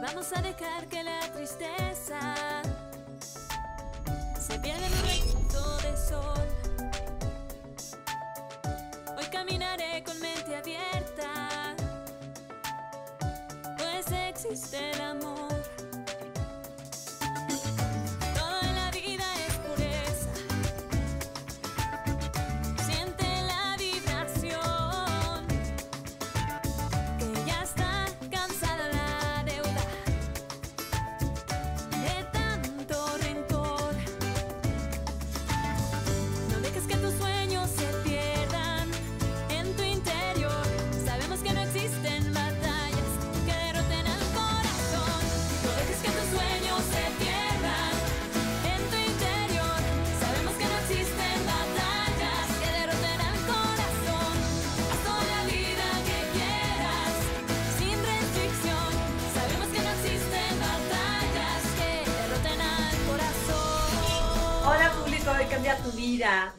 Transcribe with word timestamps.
Vamos 0.00 0.32
a 0.32 0.40
dejar 0.40 0.86
que 0.86 1.02
la 1.02 1.18
tristeza 1.32 2.62
se 4.40 4.58
pierda 4.60 4.86
en 4.86 4.92
un 4.92 5.02
rayito 5.02 5.76
de 5.78 5.96
sol. 5.96 6.48
Hoy 9.16 9.24
caminaré 9.32 10.04
con 10.04 10.18
mente 10.20 10.54
abierta, 10.54 11.74
pues 13.76 14.06
existe 14.12 14.92
el 14.92 15.00
amor. 15.00 15.37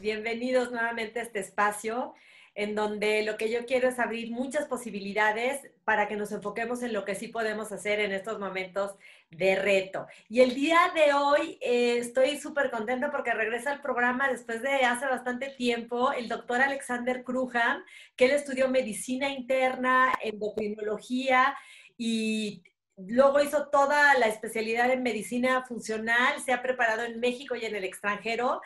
Bienvenidos 0.00 0.70
nuevamente 0.70 1.20
a 1.20 1.22
este 1.22 1.40
espacio 1.40 2.14
en 2.54 2.74
donde 2.74 3.22
lo 3.24 3.36
que 3.36 3.50
yo 3.50 3.66
quiero 3.66 3.90
es 3.90 3.98
abrir 3.98 4.30
muchas 4.30 4.64
posibilidades 4.64 5.70
para 5.84 6.08
que 6.08 6.16
nos 6.16 6.32
enfoquemos 6.32 6.82
en 6.82 6.94
lo 6.94 7.04
que 7.04 7.14
sí 7.14 7.28
podemos 7.28 7.70
hacer 7.70 8.00
en 8.00 8.12
estos 8.12 8.38
momentos 8.38 8.94
de 9.30 9.56
reto. 9.56 10.06
Y 10.30 10.40
el 10.40 10.54
día 10.54 10.78
de 10.94 11.12
hoy 11.12 11.58
eh, 11.60 11.98
estoy 11.98 12.38
súper 12.38 12.70
contenta 12.70 13.10
porque 13.10 13.34
regresa 13.34 13.72
al 13.72 13.82
programa 13.82 14.30
después 14.30 14.62
de 14.62 14.76
hace 14.76 15.04
bastante 15.04 15.50
tiempo 15.50 16.10
el 16.12 16.26
doctor 16.26 16.62
Alexander 16.62 17.22
Krujan, 17.22 17.84
que 18.16 18.24
él 18.24 18.30
estudió 18.30 18.70
medicina 18.70 19.28
interna, 19.28 20.14
endocrinología 20.22 21.54
y 21.98 22.62
Luego 23.06 23.40
hizo 23.40 23.68
toda 23.68 24.12
la 24.18 24.26
especialidad 24.26 24.90
en 24.90 25.02
medicina 25.02 25.64
funcional, 25.64 26.38
se 26.44 26.52
ha 26.52 26.60
preparado 26.60 27.02
en 27.02 27.18
México 27.18 27.56
y 27.56 27.64
en 27.64 27.74
el 27.74 27.84
extranjero. 27.84 28.60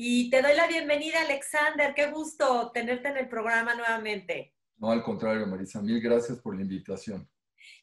Y 0.00 0.30
te 0.30 0.42
doy 0.42 0.54
la 0.54 0.68
bienvenida, 0.68 1.22
Alexander. 1.22 1.92
Qué 1.92 2.06
gusto 2.06 2.70
tenerte 2.72 3.08
en 3.08 3.16
el 3.16 3.28
programa 3.28 3.74
nuevamente. 3.74 4.54
No, 4.76 4.92
al 4.92 5.02
contrario, 5.02 5.44
Marisa, 5.44 5.82
mil 5.82 6.00
gracias 6.00 6.38
por 6.38 6.54
la 6.54 6.62
invitación. 6.62 7.28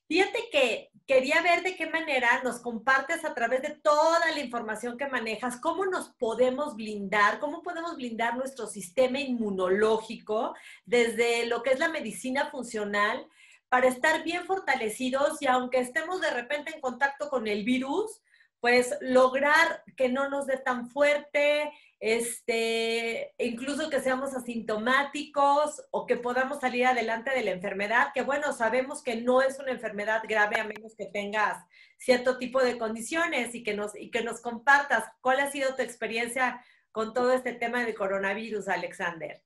Fíjate 0.07 0.47
que 0.49 0.91
quería 1.05 1.41
ver 1.41 1.61
de 1.61 1.75
qué 1.75 1.87
manera 1.87 2.41
nos 2.41 2.61
compartes 2.61 3.25
a 3.25 3.33
través 3.33 3.63
de 3.63 3.71
toda 3.83 4.31
la 4.31 4.39
información 4.39 4.97
que 4.97 5.09
manejas, 5.09 5.59
cómo 5.59 5.85
nos 5.87 6.07
podemos 6.13 6.77
blindar, 6.77 7.41
cómo 7.41 7.61
podemos 7.61 7.97
blindar 7.97 8.37
nuestro 8.37 8.67
sistema 8.67 9.19
inmunológico 9.19 10.55
desde 10.85 11.47
lo 11.47 11.63
que 11.63 11.71
es 11.71 11.79
la 11.79 11.89
medicina 11.89 12.49
funcional 12.49 13.27
para 13.67 13.89
estar 13.89 14.23
bien 14.23 14.45
fortalecidos 14.45 15.41
y 15.41 15.47
aunque 15.47 15.79
estemos 15.79 16.21
de 16.21 16.31
repente 16.31 16.73
en 16.73 16.79
contacto 16.79 17.27
con 17.27 17.45
el 17.45 17.65
virus, 17.65 18.21
pues 18.61 18.95
lograr 19.01 19.83
que 19.95 20.09
no 20.09 20.29
nos 20.29 20.47
dé 20.47 20.57
tan 20.57 20.89
fuerte, 20.89 21.71
este, 21.99 23.33
incluso 23.37 23.89
que 23.89 24.01
seamos 24.01 24.33
asintomáticos 24.33 25.81
o 25.91 26.05
que 26.05 26.17
podamos 26.17 26.59
salir 26.59 26.85
adelante 26.85 27.31
de 27.31 27.43
la 27.43 27.51
enfermedad, 27.51 28.07
que 28.13 28.21
bueno, 28.21 28.53
sabemos 28.53 29.01
que 29.01 29.21
no 29.21 29.41
es 29.41 29.59
una 29.59 29.71
enfermedad 29.71 30.21
grave 30.27 30.59
a 30.59 30.65
menos 30.65 30.95
que 30.95 31.05
tengas 31.05 31.57
cierto 31.97 32.37
tipo 32.37 32.61
de 32.61 32.77
condiciones 32.77 33.55
y 33.55 33.63
que 33.63 33.73
nos, 33.73 33.95
y 33.95 34.11
que 34.11 34.23
nos 34.23 34.41
compartas 34.41 35.05
cuál 35.21 35.39
ha 35.39 35.51
sido 35.51 35.75
tu 35.75 35.81
experiencia 35.81 36.61
con 36.91 37.13
todo 37.13 37.33
este 37.33 37.53
tema 37.53 37.83
del 37.83 37.95
coronavirus, 37.95 38.67
Alexander. 38.67 39.41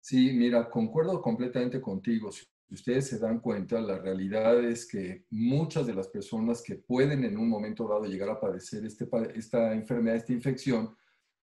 Sí, 0.00 0.32
mira, 0.32 0.70
concuerdo 0.70 1.20
completamente 1.20 1.80
contigo. 1.80 2.30
Si 2.30 2.46
ustedes 2.70 3.08
se 3.08 3.18
dan 3.18 3.40
cuenta, 3.40 3.80
la 3.80 3.98
realidad 3.98 4.64
es 4.64 4.86
que 4.86 5.24
muchas 5.30 5.86
de 5.86 5.94
las 5.94 6.08
personas 6.08 6.62
que 6.62 6.76
pueden 6.76 7.24
en 7.24 7.36
un 7.36 7.48
momento 7.48 7.88
dado 7.88 8.04
llegar 8.04 8.28
a 8.28 8.40
padecer 8.40 8.84
este, 8.84 9.08
esta 9.34 9.72
enfermedad, 9.72 10.16
esta 10.16 10.32
infección, 10.32 10.96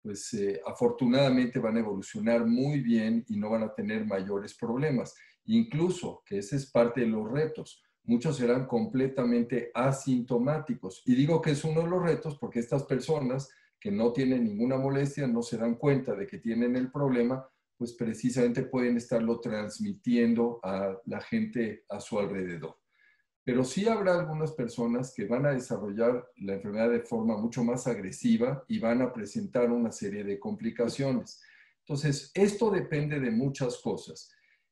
pues 0.06 0.33
eh, 0.34 0.61
afortunadamente 0.65 1.59
van 1.59 1.77
a 1.77 1.81
evolucionar 1.81 2.47
muy 2.47 2.78
bien 2.78 3.25
y 3.27 3.37
no 3.37 3.50
van 3.50 3.65
a 3.65 3.75
tener 3.75 4.06
mayores 4.06 4.55
problemas. 4.55 5.17
Incluso, 5.47 6.22
que 6.25 6.39
ese 6.39 6.55
es 6.55 6.71
parte 6.71 7.00
de 7.00 7.09
los 7.09 7.28
retos, 7.28 7.83
muchos 8.05 8.37
serán 8.37 8.69
completamente 8.69 9.72
asintomáticos. 9.75 11.03
Y 11.06 11.17
digo 11.17 11.43
que 11.43 11.50
es 11.50 11.65
uno 11.65 11.81
de 11.81 11.89
los 11.89 12.00
retos 12.00 12.39
porque 12.39 12.61
estas 12.61 12.84
personas 12.84 13.49
que 13.81 13.91
no 13.91 14.12
tienen 14.12 14.44
ninguna 14.44 14.77
molestia, 14.77 15.27
no 15.27 15.43
se 15.43 15.59
dan 15.59 15.75
cuenta 15.75 16.15
de 16.15 16.28
que 16.28 16.38
tienen 16.38 16.77
el 16.77 16.93
problema, 16.93 17.44
pues 17.77 17.94
precisamente 17.94 18.62
pueden 18.62 18.97
estarlo 18.97 19.41
transmitiendo 19.41 20.61
a 20.62 20.97
la 21.06 21.21
gente 21.21 21.84
a 21.88 21.99
su 21.99 22.17
alrededor. 22.21 22.77
Pero 23.47 23.62
sí 23.62 23.87
habrá 23.87 24.19
algunas 24.19 24.51
personas 24.51 25.15
que 25.15 25.25
van 25.25 25.47
a 25.47 25.53
desarrollar 25.53 26.29
la 26.39 26.55
enfermedad 26.55 26.91
de 26.91 27.03
forma 27.03 27.37
mucho 27.37 27.62
más 27.62 27.87
agresiva 27.87 28.65
y 28.67 28.81
van 28.81 29.03
a 29.03 29.12
presentar 29.12 29.71
una 29.71 29.93
serie 29.93 30.25
de 30.25 30.41
complicaciones. 30.41 31.41
Entonces, 31.79 32.33
esto 32.35 32.73
depende 32.73 33.21
de 33.21 33.31
muchas 33.31 33.77
cosas. 33.77 34.29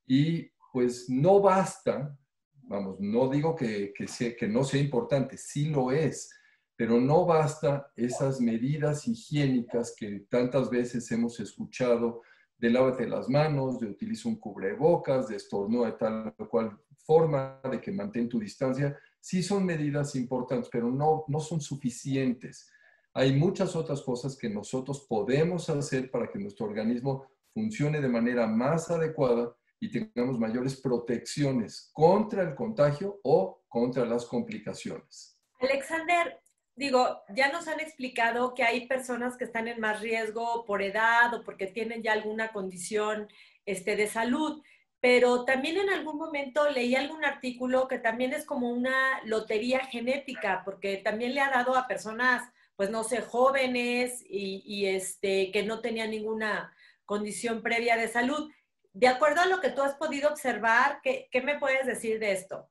Y 0.09 0.51
pues 0.73 1.09
no 1.09 1.41
basta, 1.41 2.19
vamos, 2.65 2.97
no 2.99 3.29
digo 3.29 3.55
que, 3.55 3.93
que, 3.95 4.35
que 4.35 4.49
no 4.49 4.65
sea 4.65 4.81
importante, 4.81 5.39
sí 5.39 5.67
lo 5.67 5.93
es, 5.93 6.35
pero 6.75 7.01
no 7.01 7.25
basta 7.27 7.93
esas 7.95 8.41
medidas 8.41 9.07
higiénicas 9.07 9.95
que 9.97 10.27
tantas 10.29 10.69
veces 10.69 11.09
hemos 11.13 11.39
escuchado 11.39 12.23
de 12.59 12.71
lávate 12.71 13.07
las 13.07 13.29
manos, 13.29 13.79
de 13.79 13.87
utiliza 13.87 14.29
un 14.29 14.37
cubrebocas, 14.37 15.29
de 15.29 15.37
estornuda 15.37 15.87
de 15.87 15.93
tal 15.93 16.35
o 16.39 16.49
cual 16.49 16.79
forma, 17.05 17.61
de 17.71 17.81
que 17.81 17.93
mantén 17.93 18.29
tu 18.29 18.39
distancia, 18.39 18.99
sí 19.21 19.43
son 19.43 19.65
medidas 19.65 20.15
importantes, 20.17 20.69
pero 20.71 20.91
no, 20.91 21.25
no 21.29 21.41
son 21.41 21.61
suficientes. 21.61 22.71
Hay 23.13 23.37
muchas 23.37 23.77
otras 23.77 24.03
cosas 24.03 24.37
que 24.37 24.49
nosotros 24.49 25.07
podemos 25.09 25.69
hacer 25.71 26.11
para 26.11 26.29
que 26.29 26.39
nuestro 26.39 26.67
organismo 26.67 27.27
funcione 27.53 28.01
de 28.01 28.09
manera 28.09 28.47
más 28.47 28.91
adecuada 28.91 29.55
y 29.79 29.91
tengamos 29.91 30.39
mayores 30.39 30.81
protecciones 30.81 31.91
contra 31.93 32.43
el 32.43 32.55
contagio 32.55 33.21
o 33.23 33.63
contra 33.69 34.05
las 34.05 34.25
complicaciones. 34.25 35.39
Alexander, 35.61 36.41
digo, 36.77 37.23
ya 37.35 37.53
nos 37.53 37.69
han 37.69 37.81
explicado 37.81 38.55
que 38.55 38.65
hay 38.65 38.87
personas 38.87 39.37
que 39.37 39.45
están 39.45 39.69
en 39.69 39.81
más 39.81 40.01
riesgo 40.01 40.65
por 40.65 40.83
edad 40.83 41.33
o 41.35 41.45
porque 41.45 41.67
tienen 41.67 42.03
ya 42.03 42.13
alguna 42.13 42.49
condición 42.49 43.29
este, 43.65 43.97
de 43.97 44.07
salud, 44.07 44.63
pero 45.01 45.45
también 45.45 45.77
en 45.77 45.91
algún 45.91 46.17
momento 46.17 46.69
leí 46.71 46.97
algún 46.97 47.25
artículo 47.25 47.89
que 47.89 47.99
también 47.99 48.33
es 48.33 48.45
como 48.45 48.71
una 48.71 49.21
lotería 49.25 49.81
genética, 49.87 50.63
porque 50.65 50.97
también 50.97 51.35
le 51.35 51.41
ha 51.41 51.51
dado 51.51 51.77
a 51.77 51.87
personas, 51.87 52.43
pues 52.75 52.91
no 52.91 53.05
sé, 53.05 53.21
jóvenes 53.21 54.25
y, 54.29 54.87
este, 54.87 55.53
que 55.53 55.63
no 55.63 55.81
tenían 55.81 56.11
ninguna 56.11 56.75
condición 57.05 57.63
previa 57.63 57.97
de 57.97 58.09
salud. 58.09 58.51
De 58.93 59.09
acuerdo 59.09 59.43
a 59.43 59.47
lo 59.47 59.61
que 59.61 59.71
tú 59.71 59.83
has 59.83 59.95
podido 59.95 60.31
observar, 60.31 61.01
¿qué, 61.03 61.29
qué 61.31 61.43
me 61.43 61.59
puedes 61.59 61.87
decir 61.87 62.19
de 62.19 62.33
esto? 62.33 62.71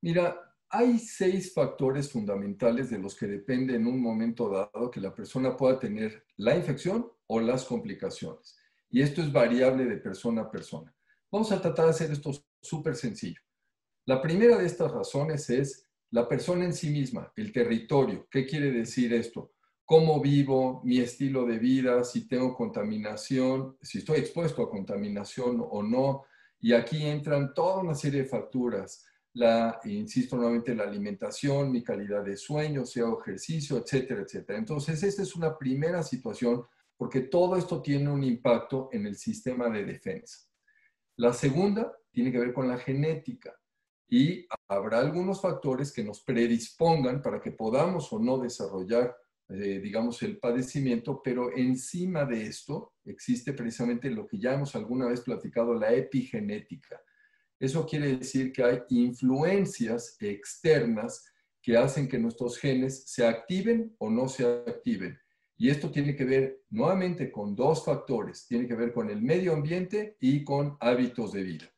Mira, 0.00 0.49
hay 0.72 1.00
seis 1.00 1.52
factores 1.52 2.10
fundamentales 2.10 2.90
de 2.90 2.98
los 2.98 3.16
que 3.16 3.26
depende 3.26 3.74
en 3.74 3.88
un 3.88 4.00
momento 4.00 4.48
dado 4.48 4.90
que 4.90 5.00
la 5.00 5.12
persona 5.12 5.56
pueda 5.56 5.80
tener 5.80 6.24
la 6.36 6.56
infección 6.56 7.10
o 7.26 7.40
las 7.40 7.64
complicaciones. 7.64 8.56
Y 8.88 9.02
esto 9.02 9.20
es 9.20 9.32
variable 9.32 9.84
de 9.84 9.96
persona 9.96 10.42
a 10.42 10.50
persona. 10.50 10.94
Vamos 11.30 11.50
a 11.50 11.60
tratar 11.60 11.86
de 11.86 11.90
hacer 11.90 12.12
esto 12.12 12.30
súper 12.62 12.94
sencillo. 12.94 13.40
La 14.06 14.22
primera 14.22 14.58
de 14.58 14.66
estas 14.66 14.92
razones 14.92 15.50
es 15.50 15.86
la 16.12 16.28
persona 16.28 16.64
en 16.64 16.72
sí 16.72 16.90
misma, 16.90 17.32
el 17.36 17.52
territorio. 17.52 18.28
¿Qué 18.30 18.46
quiere 18.46 18.70
decir 18.70 19.12
esto? 19.12 19.52
¿Cómo 19.84 20.20
vivo? 20.20 20.82
Mi 20.84 20.98
estilo 20.98 21.46
de 21.46 21.58
vida, 21.58 22.04
si 22.04 22.28
tengo 22.28 22.54
contaminación, 22.54 23.76
si 23.82 23.98
estoy 23.98 24.20
expuesto 24.20 24.62
a 24.62 24.70
contaminación 24.70 25.64
o 25.68 25.82
no. 25.82 26.24
Y 26.60 26.74
aquí 26.74 27.04
entran 27.04 27.54
toda 27.54 27.82
una 27.82 27.94
serie 27.96 28.22
de 28.22 28.28
facturas 28.28 29.04
la, 29.34 29.80
insisto 29.84 30.36
nuevamente, 30.36 30.74
la 30.74 30.84
alimentación, 30.84 31.70
mi 31.70 31.82
calidad 31.82 32.24
de 32.24 32.36
sueño, 32.36 32.84
si 32.84 33.00
ejercicio, 33.00 33.78
etcétera, 33.78 34.22
etcétera. 34.22 34.58
Entonces, 34.58 35.02
esta 35.02 35.22
es 35.22 35.36
una 35.36 35.56
primera 35.56 36.02
situación 36.02 36.64
porque 36.96 37.20
todo 37.22 37.56
esto 37.56 37.80
tiene 37.80 38.10
un 38.10 38.22
impacto 38.22 38.90
en 38.92 39.06
el 39.06 39.16
sistema 39.16 39.70
de 39.70 39.84
defensa. 39.84 40.46
La 41.16 41.32
segunda 41.32 41.96
tiene 42.10 42.32
que 42.32 42.38
ver 42.38 42.52
con 42.52 42.68
la 42.68 42.78
genética. 42.78 43.56
y 44.12 44.44
habrá 44.66 44.98
algunos 44.98 45.40
factores 45.40 45.92
que 45.92 46.02
nos 46.02 46.20
predispongan 46.22 47.22
para 47.22 47.40
que 47.40 47.52
podamos 47.52 48.12
o 48.12 48.18
no 48.18 48.38
desarrollar, 48.38 49.16
eh, 49.48 49.78
digamos, 49.80 50.20
el 50.24 50.36
padecimiento, 50.38 51.22
pero 51.22 51.56
encima 51.56 52.24
de 52.24 52.42
esto 52.42 52.94
existe 53.04 53.52
precisamente 53.52 54.10
lo 54.10 54.26
que 54.26 54.40
ya 54.40 54.54
hemos 54.54 54.74
alguna 54.74 55.06
vez 55.06 55.20
platicado, 55.20 55.74
la 55.74 55.92
epigenética. 55.92 57.00
Eso 57.60 57.86
quiere 57.86 58.16
decir 58.16 58.52
que 58.52 58.64
hay 58.64 58.78
influencias 58.88 60.16
externas 60.18 61.30
que 61.62 61.76
hacen 61.76 62.08
que 62.08 62.18
nuestros 62.18 62.58
genes 62.58 63.04
se 63.06 63.26
activen 63.26 63.94
o 63.98 64.08
no 64.08 64.28
se 64.28 64.46
activen. 64.66 65.20
Y 65.58 65.68
esto 65.68 65.90
tiene 65.90 66.16
que 66.16 66.24
ver 66.24 66.62
nuevamente 66.70 67.30
con 67.30 67.54
dos 67.54 67.84
factores. 67.84 68.46
Tiene 68.48 68.66
que 68.66 68.74
ver 68.74 68.94
con 68.94 69.10
el 69.10 69.20
medio 69.20 69.52
ambiente 69.52 70.16
y 70.18 70.42
con 70.42 70.78
hábitos 70.80 71.32
de 71.32 71.42
vida. 71.42 71.70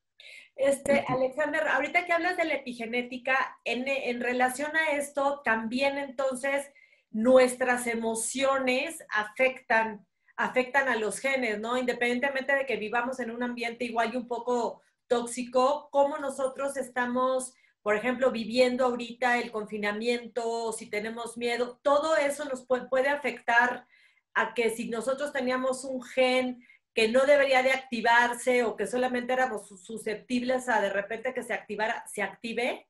Este, 0.55 1.05
Alexander, 1.09 1.67
ahorita 1.67 2.07
que 2.07 2.13
hablas 2.13 2.37
de 2.37 2.45
la 2.45 2.55
epigenética, 2.55 3.59
en, 3.65 3.89
en 3.89 4.21
relación 4.21 4.71
a 4.77 4.93
esto, 4.93 5.43
también 5.45 5.99
entonces 5.99 6.71
nuestras 7.11 7.89
emociones 7.89 9.05
afectan, 9.11 10.07
afectan 10.37 10.89
a 10.89 10.95
los 10.95 11.19
genes, 11.19 11.59
¿no? 11.59 11.77
Independientemente 11.77 12.55
de 12.55 12.67
que 12.67 12.77
vivamos 12.77 13.19
en 13.19 13.33
un 13.33 13.43
ambiente 13.43 13.85
igual 13.85 14.15
y 14.15 14.17
un 14.17 14.29
poco 14.29 14.81
tóxico, 15.13 15.89
cómo 15.91 16.17
nosotros 16.19 16.77
estamos 16.77 17.55
por 17.83 17.97
ejemplo, 17.97 18.31
viviendo 18.31 18.85
ahorita 18.85 19.41
el 19.41 19.51
confinamiento, 19.51 20.73
si 20.73 20.89
tenemos 20.89 21.37
miedo, 21.37 21.81
todo 21.83 22.17
eso 22.17 22.45
nos 22.45 22.65
puede, 22.65 23.09
afectar 23.09 23.87
a 24.35 24.55
que 24.55 24.71
si 24.71 24.89
nosotros 24.89 25.33
teníamos 25.33 25.85
un 25.85 26.01
gen 26.03 26.65
que 26.95 27.09
no 27.09 27.27
debería 27.27 27.63
de 27.63 27.73
activarse 27.73 28.63
o 28.63 28.77
que 28.77 28.87
solamente 28.87 29.33
éramos 29.33 29.69
susceptibles 29.69 30.69
a 30.69 30.81
de 30.81 30.91
repente 30.91 31.35
que 31.35 31.43
se 31.43 31.53
activara, 31.53 32.05
se 32.07 32.23
active? 32.23 32.87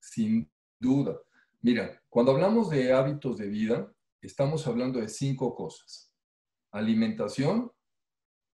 Sin 0.00 0.50
duda. 0.78 1.18
Mira, 1.62 2.02
cuando 2.08 2.32
hablamos 2.32 2.68
de 2.68 2.92
hábitos 2.92 3.38
de 3.38 3.48
vida, 3.48 3.90
estamos 4.20 4.66
hablando 4.66 5.00
de 5.00 5.08
cinco 5.08 5.54
cosas. 5.54 6.12
Alimentación 6.72 7.72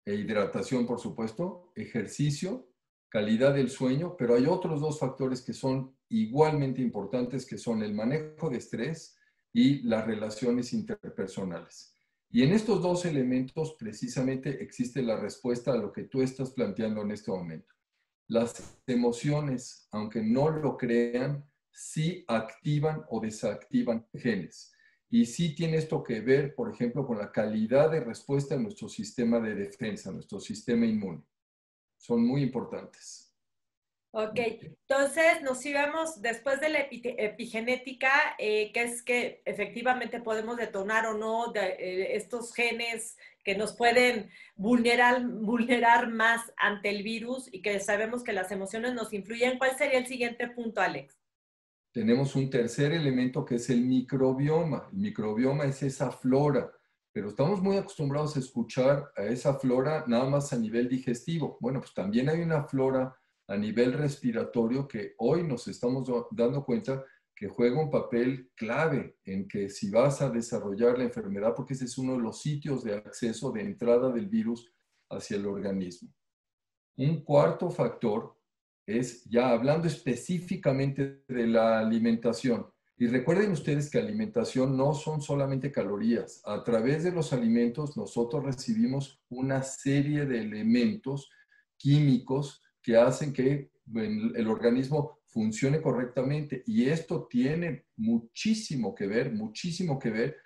e 0.05 0.13
hidratación, 0.13 0.85
por 0.85 0.99
supuesto, 0.99 1.71
ejercicio, 1.75 2.70
calidad 3.11 3.53
del 3.53 3.69
sueño, 3.69 4.15
pero 4.17 4.35
hay 4.35 4.45
otros 4.45 4.79
dos 4.79 4.97
factores 4.97 5.41
que 5.41 5.53
son 5.53 5.93
igualmente 6.07 6.81
importantes, 6.81 7.45
que 7.45 7.57
son 7.57 7.83
el 7.83 7.93
manejo 7.93 8.49
de 8.49 8.57
estrés 8.57 9.17
y 9.51 9.81
las 9.83 10.07
relaciones 10.07 10.71
interpersonales. 10.71 11.93
Y 12.29 12.43
en 12.43 12.53
estos 12.53 12.81
dos 12.81 13.03
elementos 13.03 13.75
precisamente 13.77 14.63
existe 14.63 15.01
la 15.01 15.17
respuesta 15.17 15.73
a 15.73 15.77
lo 15.77 15.91
que 15.91 16.03
tú 16.03 16.21
estás 16.21 16.51
planteando 16.51 17.01
en 17.01 17.11
este 17.11 17.31
momento. 17.31 17.75
Las 18.27 18.79
emociones, 18.87 19.89
aunque 19.91 20.23
no 20.23 20.49
lo 20.49 20.77
crean, 20.77 21.45
sí 21.69 22.23
activan 22.29 23.03
o 23.09 23.19
desactivan 23.19 24.07
genes. 24.13 24.71
Y 25.09 25.25
sí 25.25 25.53
tiene 25.53 25.75
esto 25.75 26.01
que 26.01 26.21
ver, 26.21 26.55
por 26.55 26.73
ejemplo, 26.73 27.05
con 27.05 27.17
la 27.17 27.33
calidad 27.33 27.91
de 27.91 27.99
respuesta 27.99 28.55
de 28.55 28.63
nuestro 28.63 28.87
sistema 28.87 29.41
de 29.41 29.53
defensa, 29.53 30.13
nuestro 30.13 30.39
sistema 30.39 30.85
inmune 30.85 31.25
son 32.01 32.25
muy 32.25 32.41
importantes. 32.41 33.31
Ok, 34.13 34.37
entonces 34.37 35.41
nos 35.41 35.65
íbamos 35.65 36.21
después 36.21 36.59
de 36.59 36.67
la 36.67 36.79
epigenética, 36.89 38.11
eh, 38.39 38.71
que 38.73 38.83
es 38.83 39.03
que 39.03 39.41
efectivamente 39.45 40.19
podemos 40.19 40.57
detonar 40.57 41.05
o 41.05 41.17
no 41.17 41.53
eh, 41.55 42.15
estos 42.15 42.53
genes 42.53 43.15
que 43.45 43.55
nos 43.55 43.73
pueden 43.73 44.29
vulnerar, 44.55 45.25
vulnerar 45.25 46.09
más 46.09 46.51
ante 46.57 46.89
el 46.89 47.03
virus 47.03 47.47
y 47.53 47.61
que 47.61 47.79
sabemos 47.79 48.23
que 48.23 48.33
las 48.33 48.51
emociones 48.51 48.93
nos 48.93 49.13
influyen. 49.13 49.57
¿Cuál 49.57 49.77
sería 49.77 49.99
el 49.99 50.07
siguiente 50.07 50.49
punto, 50.49 50.81
Alex? 50.81 51.17
Tenemos 51.93 52.35
un 52.35 52.49
tercer 52.49 52.91
elemento 52.91 53.45
que 53.45 53.55
es 53.55 53.69
el 53.69 53.81
microbioma. 53.81 54.89
El 54.91 54.97
microbioma 54.97 55.65
es 55.65 55.83
esa 55.83 56.11
flora 56.11 56.69
pero 57.13 57.29
estamos 57.29 57.61
muy 57.61 57.77
acostumbrados 57.77 58.35
a 58.35 58.39
escuchar 58.39 59.11
a 59.17 59.23
esa 59.23 59.55
flora 59.55 60.05
nada 60.07 60.29
más 60.29 60.53
a 60.53 60.57
nivel 60.57 60.87
digestivo. 60.87 61.57
Bueno, 61.59 61.79
pues 61.79 61.93
también 61.93 62.29
hay 62.29 62.41
una 62.41 62.63
flora 62.63 63.15
a 63.47 63.57
nivel 63.57 63.93
respiratorio 63.93 64.87
que 64.87 65.13
hoy 65.17 65.43
nos 65.43 65.67
estamos 65.67 66.09
dando 66.31 66.63
cuenta 66.63 67.03
que 67.35 67.49
juega 67.49 67.81
un 67.81 67.89
papel 67.89 68.51
clave 68.55 69.17
en 69.25 69.47
que 69.47 69.67
si 69.69 69.89
vas 69.89 70.21
a 70.21 70.29
desarrollar 70.29 70.97
la 70.97 71.05
enfermedad, 71.05 71.53
porque 71.55 71.73
ese 71.73 71.85
es 71.85 71.97
uno 71.97 72.13
de 72.13 72.19
los 72.21 72.39
sitios 72.39 72.83
de 72.83 72.93
acceso 72.93 73.51
de 73.51 73.61
entrada 73.61 74.11
del 74.11 74.27
virus 74.27 74.71
hacia 75.09 75.37
el 75.37 75.47
organismo. 75.47 76.13
Un 76.97 77.23
cuarto 77.23 77.69
factor 77.69 78.37
es, 78.85 79.25
ya 79.25 79.49
hablando 79.49 79.87
específicamente 79.87 81.23
de 81.27 81.47
la 81.47 81.79
alimentación, 81.79 82.70
y 83.01 83.07
recuerden 83.07 83.51
ustedes 83.51 83.89
que 83.89 83.97
alimentación 83.97 84.77
no 84.77 84.93
son 84.93 85.23
solamente 85.23 85.71
calorías. 85.71 86.39
A 86.45 86.63
través 86.63 87.03
de 87.03 87.11
los 87.11 87.33
alimentos 87.33 87.97
nosotros 87.97 88.43
recibimos 88.45 89.19
una 89.27 89.63
serie 89.63 90.27
de 90.27 90.39
elementos 90.39 91.27
químicos 91.77 92.61
que 92.79 92.97
hacen 92.97 93.33
que 93.33 93.71
el 93.91 94.47
organismo 94.47 95.17
funcione 95.25 95.81
correctamente. 95.81 96.61
Y 96.67 96.89
esto 96.89 97.25
tiene 97.27 97.87
muchísimo 97.95 98.93
que 98.93 99.07
ver, 99.07 99.33
muchísimo 99.33 99.97
que 99.97 100.11
ver, 100.11 100.37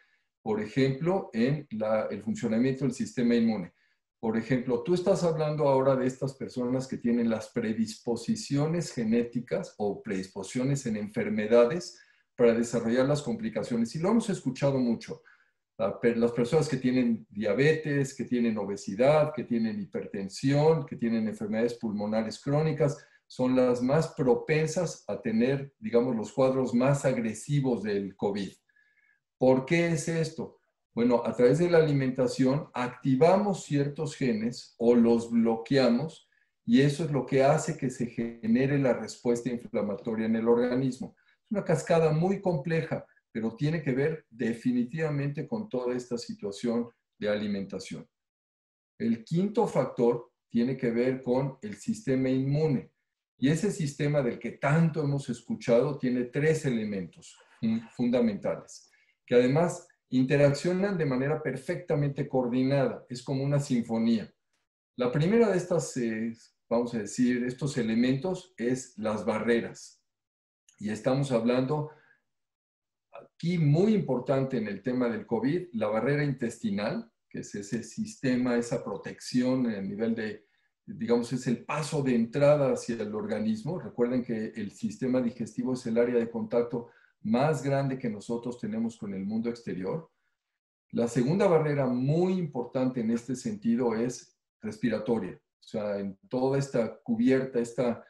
por 0.41 0.61
ejemplo, 0.61 1.31
en 1.33 1.67
el 2.09 2.23
funcionamiento 2.23 2.85
del 2.85 2.93
sistema 2.93 3.35
inmune. 3.35 3.73
Por 4.17 4.37
ejemplo, 4.37 4.81
tú 4.81 4.93
estás 4.93 5.25
hablando 5.25 5.67
ahora 5.67 5.97
de 5.97 6.07
estas 6.07 6.35
personas 6.35 6.87
que 6.87 6.99
tienen 6.99 7.29
las 7.29 7.49
predisposiciones 7.49 8.93
genéticas 8.93 9.75
o 9.77 10.01
predisposiciones 10.01 10.85
en 10.85 10.95
enfermedades 10.95 11.99
para 12.35 12.53
desarrollar 12.53 13.07
las 13.07 13.21
complicaciones. 13.21 13.95
Y 13.95 13.99
lo 13.99 14.09
hemos 14.09 14.29
escuchado 14.29 14.77
mucho. 14.77 15.21
Las 15.77 16.31
personas 16.31 16.69
que 16.69 16.77
tienen 16.77 17.27
diabetes, 17.29 18.13
que 18.13 18.23
tienen 18.23 18.57
obesidad, 18.57 19.33
que 19.33 19.43
tienen 19.43 19.81
hipertensión, 19.81 20.85
que 20.85 20.95
tienen 20.95 21.27
enfermedades 21.27 21.73
pulmonares 21.73 22.39
crónicas, 22.39 22.97
son 23.27 23.55
las 23.55 23.81
más 23.81 24.09
propensas 24.09 25.03
a 25.07 25.21
tener, 25.21 25.73
digamos, 25.79 26.15
los 26.15 26.31
cuadros 26.31 26.73
más 26.73 27.03
agresivos 27.05 27.83
del 27.83 28.15
COVID. 28.15 28.51
¿Por 29.37 29.65
qué 29.65 29.89
es 29.89 30.07
esto? 30.07 30.59
Bueno, 30.93 31.21
a 31.25 31.33
través 31.33 31.59
de 31.59 31.69
la 31.69 31.79
alimentación 31.79 32.69
activamos 32.73 33.65
ciertos 33.65 34.15
genes 34.15 34.75
o 34.77 34.95
los 34.95 35.29
bloqueamos 35.29 36.29
y 36.65 36.81
eso 36.81 37.03
es 37.03 37.11
lo 37.11 37.25
que 37.25 37.43
hace 37.43 37.77
que 37.77 37.89
se 37.89 38.07
genere 38.07 38.79
la 38.79 38.93
respuesta 38.93 39.49
inflamatoria 39.49 40.25
en 40.25 40.37
el 40.37 40.47
organismo. 40.47 41.15
Una 41.49 41.63
cascada 41.63 42.11
muy 42.11 42.41
compleja, 42.41 43.05
pero 43.31 43.55
tiene 43.55 43.81
que 43.81 43.93
ver 43.93 44.25
definitivamente 44.29 45.47
con 45.47 45.69
toda 45.69 45.95
esta 45.95 46.17
situación 46.17 46.89
de 47.17 47.29
alimentación. 47.29 48.07
El 48.97 49.23
quinto 49.23 49.67
factor 49.67 50.31
tiene 50.49 50.77
que 50.77 50.89
ver 50.89 51.21
con 51.21 51.57
el 51.61 51.75
sistema 51.75 52.29
inmune. 52.29 52.91
Y 53.37 53.49
ese 53.49 53.71
sistema 53.71 54.21
del 54.21 54.39
que 54.39 54.51
tanto 54.51 55.03
hemos 55.03 55.27
escuchado 55.29 55.97
tiene 55.97 56.25
tres 56.25 56.65
elementos 56.65 57.37
fundamentales, 57.95 58.89
que 59.25 59.35
además 59.35 59.87
interaccionan 60.09 60.97
de 60.97 61.05
manera 61.05 61.41
perfectamente 61.43 62.29
coordinada. 62.29 63.05
Es 63.09 63.21
como 63.21 63.43
una 63.43 63.59
sinfonía. 63.59 64.33
La 64.95 65.11
primera 65.11 65.49
de 65.49 65.57
estas, 65.57 65.97
eh, 65.97 66.33
vamos 66.69 66.93
a 66.93 66.99
decir, 66.99 67.43
estos 67.43 67.77
elementos 67.77 68.53
es 68.55 68.97
las 68.97 69.25
barreras. 69.25 70.01
Y 70.77 70.89
estamos 70.89 71.31
hablando 71.31 71.91
aquí 73.11 73.57
muy 73.57 73.93
importante 73.93 74.57
en 74.57 74.67
el 74.67 74.81
tema 74.83 75.09
del 75.09 75.25
COVID, 75.25 75.69
la 75.73 75.87
barrera 75.87 76.23
intestinal, 76.23 77.11
que 77.29 77.39
es 77.39 77.55
ese 77.55 77.83
sistema, 77.83 78.57
esa 78.57 78.83
protección 78.83 79.67
a 79.67 79.81
nivel 79.81 80.15
de, 80.15 80.45
digamos, 80.85 81.31
es 81.33 81.47
el 81.47 81.65
paso 81.65 82.01
de 82.01 82.15
entrada 82.15 82.73
hacia 82.73 82.95
el 82.95 83.13
organismo. 83.15 83.79
Recuerden 83.79 84.23
que 84.23 84.47
el 84.55 84.71
sistema 84.71 85.21
digestivo 85.21 85.73
es 85.73 85.85
el 85.85 85.97
área 85.97 86.15
de 86.15 86.29
contacto 86.29 86.89
más 87.21 87.63
grande 87.63 87.97
que 87.97 88.09
nosotros 88.09 88.59
tenemos 88.59 88.97
con 88.97 89.13
el 89.13 89.25
mundo 89.25 89.49
exterior. 89.49 90.11
La 90.91 91.07
segunda 91.07 91.47
barrera 91.47 91.87
muy 91.87 92.33
importante 92.33 93.01
en 93.01 93.11
este 93.11 93.35
sentido 93.35 93.95
es 93.95 94.37
respiratoria. 94.61 95.33
O 95.35 95.67
sea, 95.67 95.99
en 95.99 96.17
toda 96.29 96.59
esta 96.59 96.99
cubierta, 97.01 97.59
esta 97.59 98.05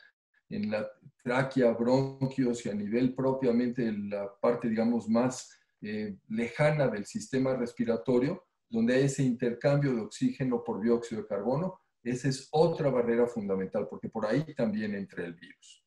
en 0.49 0.71
la 0.71 0.87
tráquea, 1.23 1.71
bronquios 1.71 2.65
y 2.65 2.69
a 2.69 2.73
nivel 2.73 3.15
propiamente 3.15 3.91
la 3.91 4.31
parte, 4.39 4.69
digamos, 4.69 5.09
más 5.09 5.49
eh, 5.81 6.17
lejana 6.29 6.87
del 6.87 7.05
sistema 7.05 7.55
respiratorio, 7.55 8.45
donde 8.69 8.95
hay 8.95 9.03
ese 9.05 9.23
intercambio 9.23 9.93
de 9.93 10.01
oxígeno 10.01 10.63
por 10.63 10.81
dióxido 10.81 11.21
de 11.21 11.27
carbono, 11.27 11.79
esa 12.03 12.27
es 12.27 12.47
otra 12.51 12.89
barrera 12.89 13.25
fundamental, 13.25 13.87
porque 13.89 14.09
por 14.09 14.25
ahí 14.25 14.53
también 14.53 14.93
entra 14.93 15.25
el 15.25 15.33
virus. 15.33 15.83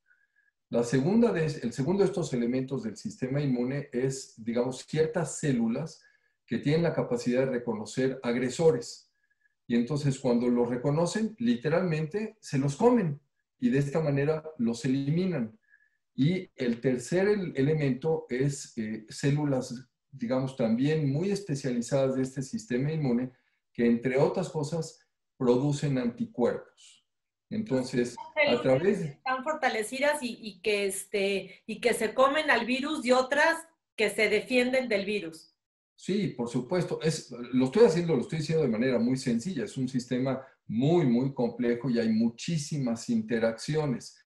La 0.71 0.83
segunda 0.83 1.33
de, 1.33 1.47
el 1.47 1.73
segundo 1.73 2.03
de 2.03 2.09
estos 2.09 2.33
elementos 2.35 2.83
del 2.83 2.97
sistema 2.97 3.41
inmune 3.41 3.89
es, 3.93 4.35
digamos, 4.37 4.85
ciertas 4.85 5.39
células 5.39 6.03
que 6.45 6.59
tienen 6.59 6.83
la 6.83 6.93
capacidad 6.93 7.41
de 7.41 7.53
reconocer 7.53 8.19
agresores. 8.23 9.11
Y 9.67 9.77
entonces 9.77 10.19
cuando 10.19 10.49
los 10.49 10.69
reconocen, 10.69 11.37
literalmente 11.39 12.37
se 12.41 12.59
los 12.59 12.77
comen 12.77 13.21
y 13.59 13.71
de 13.71 13.79
esta 13.79 14.01
manera 14.01 14.45
los 14.59 14.85
eliminan. 14.85 15.59
Y 16.15 16.51
el 16.57 16.81
tercer 16.81 17.29
elemento 17.55 18.27
es 18.29 18.77
eh, 18.77 19.07
células, 19.09 19.89
digamos, 20.11 20.57
también 20.57 21.13
muy 21.13 21.31
especializadas 21.31 22.17
de 22.17 22.23
este 22.23 22.43
sistema 22.43 22.93
inmune, 22.93 23.31
que 23.73 23.87
entre 23.87 24.19
otras 24.19 24.49
cosas 24.49 24.99
producen 25.37 25.99
anticuerpos. 25.99 27.07
Entonces, 27.51 28.17
a 28.37 28.61
través... 28.61 29.01
Están 29.01 29.45
fortalecidas 29.45 30.19
y, 30.21 30.61
que 30.61 30.87
este, 30.87 31.63
y 31.67 31.81
que 31.81 31.95
se 31.95 32.13
comen 32.13 32.51
al 32.51 32.67
virus 32.67 33.05
y 33.07 33.13
otras 33.13 33.57
que 33.97 34.11
se 34.11 34.29
defienden 34.29 34.89
del 34.89 35.07
virus. 35.07 35.55
Sí, 35.97 36.29
por 36.29 36.49
supuesto. 36.49 37.01
Es, 37.03 37.31
lo 37.31 37.67
estoy 37.67 37.87
haciendo, 37.87 38.15
lo 38.15 38.23
estoy 38.23 38.39
diciendo 38.39 38.63
de 38.63 38.71
manera 38.71 38.99
muy 38.99 39.17
sencilla. 39.17 39.65
Es 39.65 39.77
un 39.77 39.89
sistema 39.89 40.47
muy, 40.69 41.07
muy 41.07 41.35
complejo 41.35 41.91
y 41.91 41.99
hay 41.99 42.11
muchísimas 42.11 43.09
interacciones. 43.09 44.25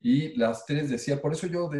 Y 0.00 0.36
las 0.36 0.66
tres 0.66 0.90
decía, 0.90 1.20
por 1.20 1.32
eso 1.32 1.46
yo 1.46 1.70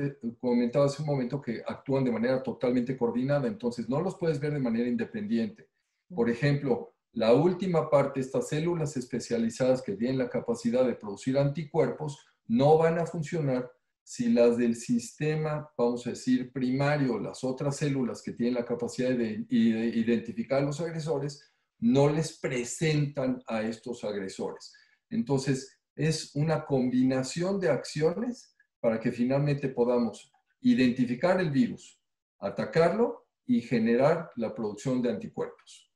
comentaba 0.40 0.86
hace 0.86 1.02
un 1.02 1.08
momento 1.08 1.40
que 1.40 1.62
actúan 1.66 2.04
de 2.04 2.12
manera 2.12 2.42
totalmente 2.42 2.96
coordinada, 2.96 3.46
entonces 3.46 3.88
no 3.88 4.00
los 4.00 4.16
puedes 4.16 4.40
ver 4.40 4.52
de 4.52 4.60
manera 4.60 4.88
independiente. 4.88 5.68
Por 6.08 6.30
ejemplo, 6.30 6.94
la 7.12 7.34
última 7.34 7.90
parte, 7.90 8.20
estas 8.20 8.48
células 8.48 8.96
especializadas 8.96 9.82
que 9.82 9.96
tienen 9.96 10.18
la 10.18 10.30
capacidad 10.30 10.86
de 10.86 10.94
producir 10.94 11.38
anticuerpos, 11.38 12.18
no 12.46 12.78
van 12.78 12.98
a 12.98 13.06
funcionar 13.06 13.70
si 14.02 14.28
las 14.28 14.56
del 14.56 14.76
sistema, 14.76 15.68
vamos 15.76 16.06
a 16.06 16.10
decir, 16.10 16.52
primario, 16.52 17.18
las 17.18 17.42
otras 17.42 17.76
células 17.76 18.22
que 18.22 18.32
tienen 18.32 18.54
la 18.54 18.64
capacidad 18.64 19.10
de, 19.10 19.44
identificar 19.50 20.62
a 20.62 20.66
los 20.66 20.80
agresores, 20.80 21.55
no 21.78 22.08
les 22.08 22.38
presentan 22.38 23.42
a 23.46 23.62
estos 23.62 24.04
agresores. 24.04 24.72
Entonces, 25.10 25.78
es 25.94 26.34
una 26.34 26.64
combinación 26.64 27.60
de 27.60 27.70
acciones 27.70 28.54
para 28.80 29.00
que 29.00 29.12
finalmente 29.12 29.68
podamos 29.68 30.30
identificar 30.60 31.40
el 31.40 31.50
virus, 31.50 32.00
atacarlo 32.38 33.26
y 33.46 33.60
generar 33.60 34.30
la 34.36 34.54
producción 34.54 35.02
de 35.02 35.10
anticuerpos. 35.10 35.90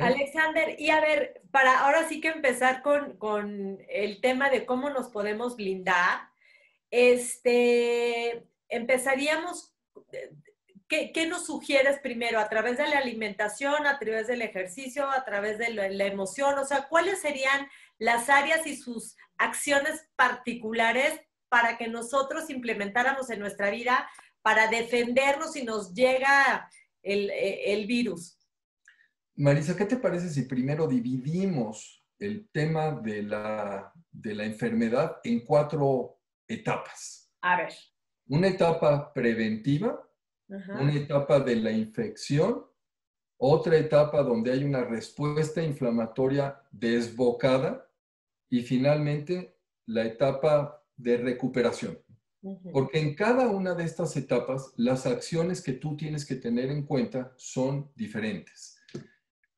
Alexander, 0.00 0.74
y 0.78 0.90
a 0.90 1.00
ver, 1.00 1.42
para 1.50 1.80
ahora 1.80 2.08
sí 2.08 2.20
que 2.20 2.28
empezar 2.28 2.82
con, 2.82 3.16
con 3.16 3.78
el 3.88 4.20
tema 4.20 4.50
de 4.50 4.66
cómo 4.66 4.90
nos 4.90 5.08
podemos 5.08 5.56
blindar, 5.56 6.28
este, 6.90 8.48
empezaríamos, 8.68 9.74
¿qué, 10.88 11.26
nos 11.28 11.46
sugieres 11.46 12.00
primero? 12.00 12.40
¿A 12.40 12.48
través 12.48 12.78
de 12.78 12.88
la 12.88 12.98
alimentación, 12.98 13.86
a 13.86 13.98
través 13.98 14.26
del 14.26 14.42
ejercicio, 14.42 15.08
a 15.10 15.24
través 15.24 15.58
de 15.58 15.70
la, 15.72 16.06
emoción? 16.06 16.58
O 16.58 16.64
sea, 16.64 16.88
¿cuáles 16.88 17.20
serían 17.20 17.68
las 17.98 18.28
áreas 18.28 18.66
y 18.66 18.76
sus 18.76 19.16
acciones 19.36 20.08
particulares 20.16 21.20
para 21.48 21.78
que 21.78 21.88
nosotros 21.88 22.50
implementáramos 22.50 23.30
en 23.30 23.40
nuestra 23.40 23.70
vida 23.70 24.08
para 24.42 24.68
defendernos 24.68 25.52
si 25.52 25.64
nos 25.64 25.94
llega 25.94 26.68
el, 27.02 27.30
el 27.30 27.86
virus? 27.86 28.36
Marisa, 29.36 29.76
¿qué 29.76 29.84
te 29.84 29.96
parece 29.96 30.28
si 30.28 30.42
primero 30.42 30.88
dividimos 30.88 31.98
el 32.18 32.48
tema 32.50 32.90
de 32.90 33.22
la, 33.22 33.92
de 34.10 34.34
la 34.34 34.44
enfermedad 34.44 35.18
en 35.22 35.44
cuatro 35.44 36.18
etapas. 36.46 37.30
A 37.40 37.56
ver. 37.58 37.72
Una 38.26 38.48
etapa 38.48 39.12
preventiva, 39.12 40.07
una 40.48 40.94
etapa 40.94 41.40
de 41.40 41.56
la 41.56 41.70
infección, 41.70 42.64
otra 43.36 43.76
etapa 43.76 44.22
donde 44.22 44.52
hay 44.52 44.64
una 44.64 44.82
respuesta 44.82 45.62
inflamatoria 45.62 46.62
desbocada 46.70 47.88
y 48.48 48.62
finalmente 48.62 49.56
la 49.86 50.04
etapa 50.04 50.82
de 50.96 51.16
recuperación. 51.18 51.98
Porque 52.72 53.00
en 53.00 53.14
cada 53.14 53.48
una 53.48 53.74
de 53.74 53.84
estas 53.84 54.16
etapas 54.16 54.72
las 54.76 55.06
acciones 55.06 55.60
que 55.60 55.72
tú 55.72 55.96
tienes 55.96 56.24
que 56.24 56.36
tener 56.36 56.70
en 56.70 56.86
cuenta 56.86 57.32
son 57.36 57.90
diferentes. 57.94 58.80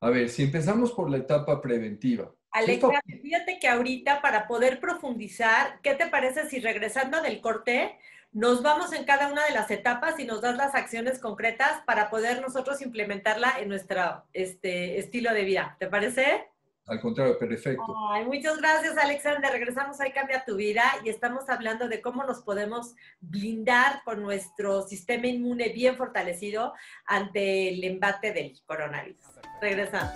A 0.01 0.11
ver, 0.11 0.29
si 0.29 0.43
empezamos 0.43 0.93
por 0.93 1.11
la 1.11 1.19
etapa 1.19 1.61
preventiva, 1.61 2.35
Alexa, 2.53 2.89
fíjate 3.23 3.59
que 3.61 3.69
ahorita 3.69 4.21
para 4.21 4.49
poder 4.49 4.81
profundizar, 4.81 5.81
¿qué 5.83 5.95
te 5.95 6.09
parece 6.09 6.49
si 6.49 6.59
regresando 6.59 7.23
del 7.23 7.41
corte 7.41 7.97
nos 8.33 8.63
vamos 8.63 8.93
en 8.93 9.05
cada 9.05 9.33
una 9.33 9.45
de 9.45 9.53
las 9.53 9.71
etapas 9.71 10.19
y 10.21 10.25
nos 10.25 10.41
das 10.41 10.57
las 10.57 10.75
acciones 10.75 11.19
concretas 11.19 11.83
para 11.85 12.11
poder 12.11 12.41
nosotros 12.41 12.81
implementarla 12.81 13.55
en 13.59 13.69
nuestro 13.69 14.25
este, 14.33 14.99
estilo 14.99 15.33
de 15.35 15.45
vida? 15.45 15.77
¿Te 15.79 15.89
parece? 15.89 16.47
Al 16.87 17.01
contrario, 17.01 17.39
perfecto. 17.39 17.85
Ay, 18.11 18.25
muchas 18.25 18.59
gracias, 18.59 18.99
Alexander. 18.99 19.53
Regresamos 19.53 20.01
a 20.01 20.11
Cambia 20.13 20.45
tu 20.45 20.57
Vida 20.57 20.83
y 21.05 21.09
estamos 21.09 21.49
hablando 21.49 21.89
de 21.89 22.01
cómo 22.01 22.25
nos 22.25 22.43
podemos 22.43 22.97
blindar 23.21 24.03
con 24.05 24.23
nuestro 24.23 24.83
sistema 24.83 25.29
inmune 25.29 25.69
bien 25.69 25.97
fortalecido 25.97 26.73
ante 27.05 27.69
el 27.69 27.85
embate 27.85 28.33
del 28.33 28.61
coronavirus. 28.67 29.25
Regresamos. 29.61 30.13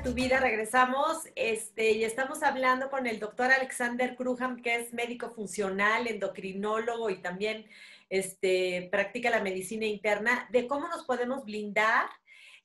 Tu 0.00 0.14
vida, 0.14 0.40
regresamos 0.40 1.28
este, 1.36 1.92
y 1.92 2.04
estamos 2.04 2.42
hablando 2.42 2.90
con 2.90 3.06
el 3.06 3.20
doctor 3.20 3.52
Alexander 3.52 4.16
Kruham, 4.16 4.60
que 4.60 4.74
es 4.74 4.92
médico 4.92 5.30
funcional, 5.30 6.08
endocrinólogo 6.08 7.08
y 7.10 7.20
también 7.20 7.68
este, 8.08 8.88
practica 8.90 9.30
la 9.30 9.42
medicina 9.42 9.86
interna, 9.86 10.48
de 10.50 10.66
cómo 10.66 10.88
nos 10.88 11.04
podemos 11.04 11.44
blindar 11.44 12.06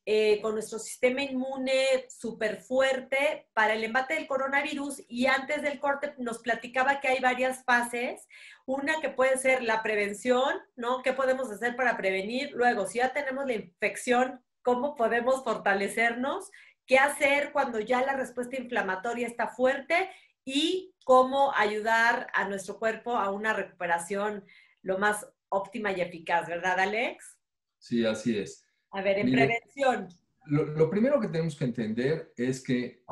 eh, 0.06 0.40
con 0.42 0.54
nuestro 0.54 0.80
sistema 0.80 1.22
inmune 1.22 2.08
súper 2.10 2.62
fuerte 2.62 3.48
para 3.54 3.74
el 3.74 3.84
embate 3.84 4.16
del 4.16 4.26
coronavirus. 4.26 5.04
Y 5.08 5.28
antes 5.28 5.62
del 5.62 5.80
corte 5.80 6.16
nos 6.18 6.40
platicaba 6.40 7.02
que 7.02 7.10
hay 7.10 7.20
varias 7.20 7.64
fases. 7.66 8.26
Una 8.66 9.00
que 9.02 9.10
puede 9.10 9.38
ser 9.38 9.64
la 9.64 9.84
prevención, 9.84 10.56
¿no? 10.76 11.04
¿Qué 11.04 11.14
podemos 11.14 11.52
hacer 11.52 11.76
para 11.76 11.98
prevenir? 11.98 12.52
Luego, 12.54 12.88
si 12.88 13.00
ya 13.00 13.14
tenemos 13.14 13.46
la 13.46 13.54
infección, 13.54 14.42
¿cómo 14.64 14.96
podemos 14.96 15.44
fortalecernos? 15.44 16.50
Qué 16.88 16.98
hacer 16.98 17.52
cuando 17.52 17.80
ya 17.80 18.02
la 18.02 18.16
respuesta 18.16 18.58
inflamatoria 18.58 19.28
está 19.28 19.48
fuerte 19.48 20.10
y 20.46 20.96
cómo 21.04 21.54
ayudar 21.54 22.28
a 22.34 22.48
nuestro 22.48 22.80
cuerpo 22.80 23.16
a 23.18 23.30
una 23.30 23.54
recuperación 23.54 24.44
lo 24.82 24.98
más 24.98 25.28
óptima 25.50 25.92
y 25.92 26.02
eficaz, 26.02 26.48
¿verdad, 26.48 26.80
Alex? 26.80 27.38
Sí, 27.78 28.06
así 28.06 28.38
es. 28.38 28.66
A 28.92 29.02
ver, 29.02 29.20
en 29.20 29.32
prevención. 29.32 30.08
Lo, 30.46 30.90
primero 30.90 31.20
que 31.20 31.28
tenemos 31.28 31.58
que 31.58 31.66
entender 31.66 32.34
es 32.38 32.64
que 32.64 33.04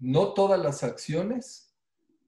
no 0.00 0.34
todas 0.34 0.60
las 0.60 0.82
acciones 0.82 1.72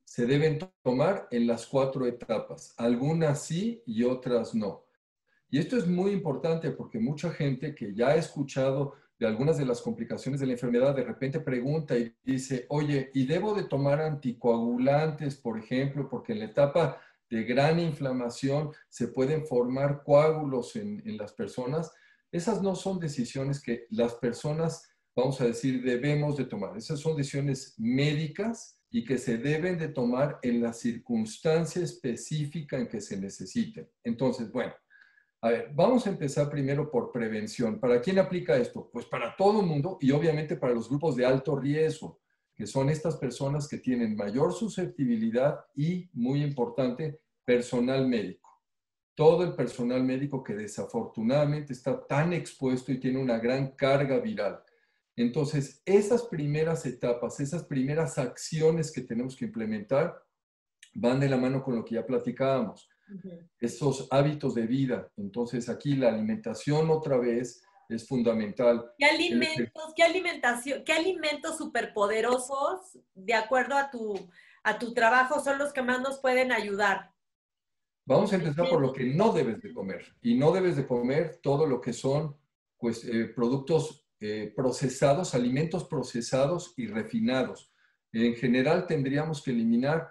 se 0.04 0.26
deben 0.26 0.58
tomar 0.82 1.26
en 1.32 1.46
las 1.48 1.66
cuatro 1.66 2.06
etapas. 2.06 2.74
Algunas 2.78 3.42
sí 3.42 3.82
y 3.84 4.04
otras 4.04 4.54
no. 4.54 4.86
Y 5.50 5.58
esto 5.58 5.76
es 5.76 5.86
muy 5.86 6.12
importante 6.12 6.70
porque 6.70 7.00
mucha 7.00 7.30
gente 7.30 7.74
que 7.74 7.94
ya 7.94 8.08
ha 8.08 8.16
escuchado 8.16 8.94
de 9.18 9.26
algunas 9.26 9.58
de 9.58 9.66
las 9.66 9.82
complicaciones 9.82 10.40
de 10.40 10.46
la 10.46 10.52
enfermedad, 10.52 10.94
de 10.94 11.04
repente 11.04 11.40
pregunta 11.40 11.96
y 11.98 12.14
dice, 12.22 12.66
oye, 12.68 13.10
¿y 13.14 13.26
debo 13.26 13.54
de 13.54 13.64
tomar 13.64 14.00
anticoagulantes, 14.00 15.36
por 15.36 15.58
ejemplo, 15.58 16.08
porque 16.08 16.32
en 16.32 16.40
la 16.40 16.44
etapa 16.46 17.00
de 17.28 17.44
gran 17.44 17.80
inflamación 17.80 18.70
se 18.88 19.08
pueden 19.08 19.46
formar 19.46 20.02
coágulos 20.04 20.76
en, 20.76 21.02
en 21.04 21.16
las 21.16 21.32
personas? 21.32 21.92
Esas 22.30 22.62
no 22.62 22.74
son 22.74 23.00
decisiones 23.00 23.60
que 23.60 23.86
las 23.90 24.14
personas, 24.14 24.88
vamos 25.16 25.40
a 25.40 25.46
decir, 25.46 25.82
debemos 25.82 26.36
de 26.36 26.44
tomar. 26.44 26.76
Esas 26.76 27.00
son 27.00 27.16
decisiones 27.16 27.74
médicas 27.78 28.78
y 28.90 29.04
que 29.04 29.18
se 29.18 29.38
deben 29.38 29.78
de 29.78 29.88
tomar 29.88 30.38
en 30.42 30.62
la 30.62 30.72
circunstancia 30.72 31.82
específica 31.82 32.78
en 32.78 32.88
que 32.88 33.00
se 33.00 33.18
necesiten. 33.18 33.88
Entonces, 34.04 34.50
bueno, 34.50 34.72
a 35.40 35.50
ver, 35.50 35.70
vamos 35.72 36.06
a 36.06 36.10
empezar 36.10 36.50
primero 36.50 36.90
por 36.90 37.12
prevención. 37.12 37.78
¿Para 37.78 38.00
quién 38.00 38.18
aplica 38.18 38.56
esto? 38.56 38.90
Pues 38.92 39.06
para 39.06 39.36
todo 39.36 39.60
el 39.60 39.66
mundo 39.66 39.96
y 40.00 40.10
obviamente 40.10 40.56
para 40.56 40.74
los 40.74 40.88
grupos 40.88 41.14
de 41.14 41.24
alto 41.24 41.56
riesgo, 41.56 42.20
que 42.56 42.66
son 42.66 42.90
estas 42.90 43.16
personas 43.16 43.68
que 43.68 43.78
tienen 43.78 44.16
mayor 44.16 44.52
susceptibilidad 44.52 45.64
y, 45.76 46.10
muy 46.12 46.42
importante, 46.42 47.20
personal 47.44 48.08
médico. 48.08 48.48
Todo 49.14 49.44
el 49.44 49.54
personal 49.54 50.02
médico 50.02 50.42
que 50.42 50.54
desafortunadamente 50.54 51.72
está 51.72 52.04
tan 52.04 52.32
expuesto 52.32 52.90
y 52.90 52.98
tiene 52.98 53.20
una 53.20 53.38
gran 53.38 53.72
carga 53.72 54.18
viral. 54.18 54.60
Entonces, 55.14 55.82
esas 55.84 56.24
primeras 56.24 56.84
etapas, 56.84 57.38
esas 57.38 57.64
primeras 57.64 58.18
acciones 58.18 58.90
que 58.90 59.02
tenemos 59.02 59.36
que 59.36 59.44
implementar 59.44 60.20
van 60.94 61.20
de 61.20 61.28
la 61.28 61.36
mano 61.36 61.62
con 61.62 61.76
lo 61.76 61.84
que 61.84 61.94
ya 61.94 62.04
platicábamos 62.04 62.88
esos 63.60 64.08
hábitos 64.10 64.54
de 64.54 64.66
vida. 64.66 65.10
Entonces 65.16 65.68
aquí 65.68 65.96
la 65.96 66.08
alimentación 66.08 66.90
otra 66.90 67.16
vez 67.16 67.62
es 67.88 68.06
fundamental. 68.06 68.92
¿Qué 68.98 69.06
alimentos, 69.06 69.92
qué 69.96 70.02
alimentación, 70.02 70.84
qué 70.84 70.92
alimentos 70.92 71.56
superpoderosos, 71.56 72.98
de 73.14 73.34
acuerdo 73.34 73.76
a 73.76 73.90
tu, 73.90 74.28
a 74.62 74.78
tu 74.78 74.92
trabajo, 74.92 75.40
son 75.40 75.58
los 75.58 75.72
que 75.72 75.82
más 75.82 76.00
nos 76.00 76.20
pueden 76.20 76.52
ayudar? 76.52 77.12
Vamos 78.04 78.32
a 78.32 78.36
empezar 78.36 78.68
por 78.68 78.80
lo 78.80 78.92
que 78.92 79.04
no 79.04 79.32
debes 79.32 79.60
de 79.60 79.72
comer. 79.72 80.04
Y 80.22 80.36
no 80.36 80.52
debes 80.52 80.76
de 80.76 80.86
comer 80.86 81.40
todo 81.42 81.66
lo 81.66 81.80
que 81.80 81.92
son 81.92 82.36
pues, 82.78 83.04
eh, 83.04 83.26
productos 83.34 84.06
eh, 84.20 84.52
procesados, 84.56 85.34
alimentos 85.34 85.84
procesados 85.84 86.74
y 86.76 86.86
refinados. 86.86 87.72
En 88.12 88.34
general 88.34 88.86
tendríamos 88.86 89.42
que 89.42 89.50
eliminar 89.50 90.10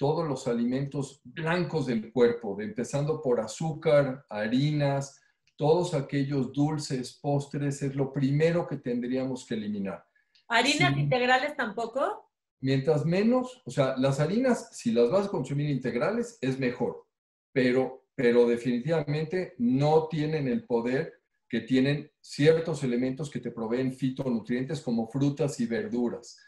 todos 0.00 0.26
los 0.26 0.48
alimentos 0.48 1.20
blancos 1.24 1.86
del 1.86 2.10
cuerpo, 2.10 2.58
empezando 2.58 3.20
por 3.20 3.38
azúcar, 3.38 4.24
harinas, 4.30 5.20
todos 5.56 5.92
aquellos 5.92 6.54
dulces, 6.54 7.18
postres, 7.20 7.82
es 7.82 7.94
lo 7.94 8.10
primero 8.10 8.66
que 8.66 8.78
tendríamos 8.78 9.44
que 9.44 9.56
eliminar. 9.56 10.02
¿Harinas 10.48 10.96
integrales 10.96 11.54
tampoco? 11.54 12.30
Mientras 12.62 13.04
menos, 13.04 13.60
o 13.66 13.70
sea, 13.70 13.94
las 13.98 14.20
harinas, 14.20 14.70
si 14.74 14.90
las 14.90 15.10
vas 15.10 15.26
a 15.26 15.30
consumir 15.30 15.68
integrales, 15.68 16.38
es 16.40 16.58
mejor, 16.58 17.06
pero, 17.52 18.06
pero 18.14 18.48
definitivamente 18.48 19.54
no 19.58 20.08
tienen 20.08 20.48
el 20.48 20.64
poder 20.64 21.12
que 21.46 21.60
tienen 21.60 22.10
ciertos 22.22 22.82
elementos 22.84 23.28
que 23.28 23.40
te 23.40 23.50
proveen 23.50 23.92
fitonutrientes 23.92 24.80
como 24.80 25.10
frutas 25.10 25.60
y 25.60 25.66
verduras. 25.66 26.38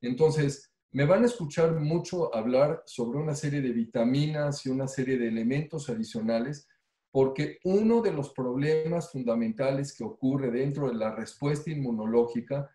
Entonces, 0.00 0.72
me 0.96 1.04
van 1.04 1.24
a 1.24 1.26
escuchar 1.26 1.78
mucho 1.78 2.34
hablar 2.34 2.82
sobre 2.86 3.18
una 3.18 3.34
serie 3.34 3.60
de 3.60 3.70
vitaminas 3.70 4.64
y 4.64 4.70
una 4.70 4.88
serie 4.88 5.18
de 5.18 5.28
elementos 5.28 5.90
adicionales, 5.90 6.66
porque 7.10 7.58
uno 7.64 8.00
de 8.00 8.14
los 8.14 8.32
problemas 8.32 9.12
fundamentales 9.12 9.94
que 9.94 10.04
ocurre 10.04 10.50
dentro 10.50 10.88
de 10.88 10.94
la 10.94 11.14
respuesta 11.14 11.70
inmunológica 11.70 12.70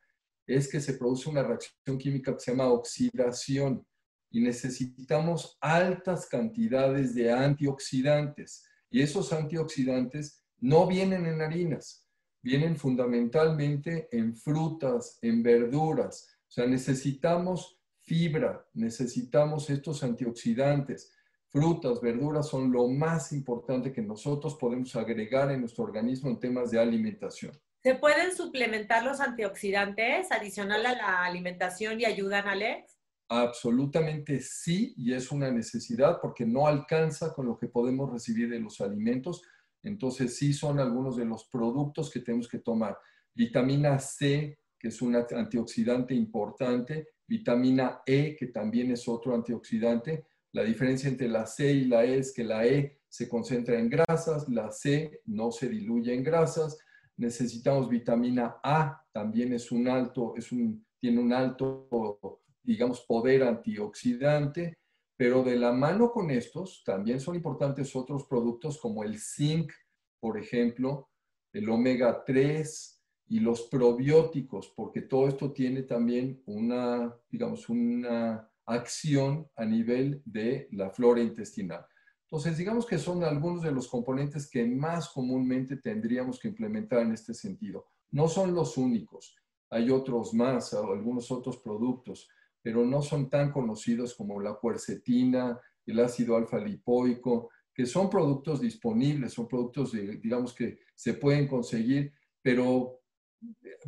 es 0.46 0.70
que 0.70 0.80
se 0.82 0.94
produce 1.00 1.32
una 1.32 1.42
reacción 1.42 1.98
química 1.98 2.34
que 2.36 2.42
se 2.42 2.52
llama 2.52 2.68
oxidación 2.68 3.84
y 4.30 4.42
necesitamos 4.42 5.58
altas 5.60 6.28
cantidades 6.28 7.16
de 7.16 7.32
antioxidantes. 7.32 8.64
Y 8.92 9.02
esos 9.02 9.34
antioxidantes 9.34 10.44
no 10.60 10.86
vienen 10.86 11.26
en 11.26 11.42
harinas, 11.42 12.08
vienen 12.44 12.78
fundamentalmente 12.78 14.08
en 14.12 14.36
frutas, 14.36 15.18
en 15.24 15.42
verduras. 15.42 16.28
O 16.48 16.52
sea, 16.52 16.68
necesitamos 16.68 17.81
fibra, 18.04 18.66
necesitamos 18.74 19.70
estos 19.70 20.04
antioxidantes. 20.04 21.14
Frutas, 21.48 22.00
verduras 22.02 22.48
son 22.48 22.72
lo 22.72 22.88
más 22.88 23.34
importante 23.34 23.92
que 23.92 24.02
nosotros 24.02 24.56
podemos 24.56 24.96
agregar 24.96 25.52
en 25.52 25.62
nuestro 25.62 25.84
organismo 25.84 26.30
en 26.30 26.40
temas 26.40 26.72
de 26.72 26.80
alimentación. 26.80 27.52
¿Se 27.84 27.96
pueden 27.96 28.36
suplementar 28.36 29.04
los 29.04 29.20
antioxidantes 29.20 30.32
adicional 30.32 30.86
a 30.86 30.96
la 30.96 31.24
alimentación 31.26 32.00
y 32.00 32.06
ayudan, 32.06 32.48
Alex? 32.48 32.98
Absolutamente 33.28 34.40
sí, 34.40 34.94
y 34.98 35.14
es 35.14 35.32
una 35.32 35.50
necesidad 35.50 36.20
porque 36.22 36.46
no 36.46 36.68
alcanza 36.68 37.34
con 37.34 37.48
lo 37.48 37.58
que 37.58 37.68
podemos 37.68 38.12
recibir 38.12 38.50
de 38.50 38.60
los 38.60 38.82
alimentos. 38.82 39.42
Entonces 39.84 40.38
sí 40.38 40.54
son 40.54 40.80
algunos 40.80 41.18
de 41.18 41.26
los 41.26 41.46
productos 41.46 42.12
que 42.12 42.20
tenemos 42.20 42.48
que 42.48 42.60
tomar. 42.60 42.98
Vitamina 43.34 43.98
C, 44.00 44.60
que 44.78 44.90
es 44.90 45.02
un 45.02 45.16
antioxidante 45.16 46.14
importante. 46.14 47.08
Vitamina 47.32 48.02
E, 48.06 48.36
que 48.36 48.48
también 48.48 48.92
es 48.92 49.08
otro 49.08 49.34
antioxidante. 49.34 50.26
La 50.52 50.64
diferencia 50.64 51.08
entre 51.08 51.30
la 51.30 51.46
C 51.46 51.72
y 51.72 51.86
la 51.86 52.04
E 52.04 52.18
es 52.18 52.34
que 52.34 52.44
la 52.44 52.68
E 52.68 53.00
se 53.08 53.30
concentra 53.30 53.80
en 53.80 53.90
grasas, 53.90 54.50
la 54.50 54.70
C 54.70 55.22
no 55.28 55.50
se 55.50 55.70
diluye 55.70 56.14
en 56.14 56.26
grasas. 56.26 56.78
Necesitamos 57.16 57.88
vitamina 57.88 58.58
A, 58.62 59.02
también 59.14 59.54
es 59.54 59.72
un 59.72 59.88
alto, 59.88 60.34
es 60.36 60.52
un, 60.52 60.86
tiene 61.00 61.22
un 61.22 61.32
alto 61.32 62.42
digamos, 62.64 63.00
poder 63.08 63.44
antioxidante, 63.44 64.78
pero 65.16 65.42
de 65.42 65.56
la 65.56 65.72
mano 65.72 66.12
con 66.12 66.32
estos 66.32 66.84
también 66.84 67.22
son 67.22 67.36
importantes 67.36 67.96
otros 67.96 68.26
productos 68.26 68.78
como 68.78 69.06
el 69.06 69.18
zinc, 69.18 69.72
por 70.20 70.38
ejemplo, 70.38 71.10
el 71.54 71.70
omega 71.70 72.26
3 72.26 73.01
y 73.32 73.40
los 73.40 73.62
probióticos, 73.62 74.74
porque 74.76 75.02
todo 75.02 75.30
esto 75.30 75.54
tiene 75.54 75.84
también 75.84 76.44
una, 76.46 77.16
digamos, 77.30 77.70
una 77.70 78.52
acción 78.66 79.48
a 79.56 79.64
nivel 79.64 80.22
de 80.26 80.68
la 80.74 80.90
flora 80.90 81.22
intestinal. 81.22 81.86
Entonces, 82.26 82.58
digamos 82.58 82.86
que 82.86 82.98
son 82.98 83.24
algunos 83.24 83.64
de 83.64 83.72
los 83.72 83.88
componentes 83.88 84.50
que 84.50 84.66
más 84.66 85.08
comúnmente 85.08 85.78
tendríamos 85.78 86.40
que 86.40 86.50
implementar 86.50 87.04
en 87.04 87.14
este 87.14 87.34
sentido. 87.34 87.86
No 88.10 88.28
son 88.28 88.54
los 88.54 88.76
únicos, 88.76 89.38
hay 89.70 89.90
otros 89.90 90.34
más, 90.34 90.74
algunos 90.74 91.32
otros 91.32 91.56
productos 91.60 92.28
pero 92.62 92.86
no 92.86 93.02
son 93.02 93.30
tan 93.30 93.52
conocidos 93.52 94.14
como 94.14 94.40
la 94.40 94.54
cuercetina, 94.54 95.60
el 95.86 96.00
ácido 96.00 96.36
alfa 96.36 96.60
lipoico, 96.60 97.50
que 97.74 97.86
son 97.86 98.08
productos 98.08 98.62
disponibles, 98.62 99.34
son 99.34 99.48
productos, 99.48 99.94
de, 99.94 100.18
digamos, 100.18 100.54
que 100.54 100.80
se 100.94 101.16
pueden 101.16 101.48
conseguir, 101.48 102.14
pero 102.42 103.01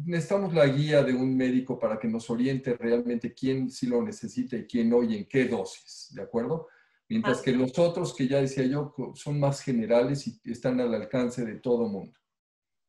necesitamos 0.05 0.53
la 0.53 0.65
guía 0.67 1.03
de 1.03 1.13
un 1.13 1.35
médico 1.35 1.79
para 1.79 1.99
que 1.99 2.07
nos 2.07 2.29
oriente 2.29 2.75
realmente 2.75 3.33
quién 3.33 3.69
sí 3.69 3.87
lo 3.87 4.01
necesita 4.01 4.57
y 4.57 4.65
quién 4.65 4.89
no 4.89 5.03
y 5.03 5.15
en 5.17 5.25
qué 5.25 5.45
dosis, 5.45 6.13
¿de 6.13 6.21
acuerdo? 6.21 6.67
Mientras 7.09 7.41
que 7.41 7.51
los 7.51 7.77
otros, 7.77 8.15
que 8.15 8.27
ya 8.27 8.41
decía 8.41 8.65
yo, 8.65 8.95
son 9.13 9.39
más 9.39 9.61
generales 9.61 10.27
y 10.27 10.39
están 10.51 10.79
al 10.79 10.93
alcance 10.93 11.45
de 11.45 11.55
todo 11.55 11.87
mundo. 11.87 12.17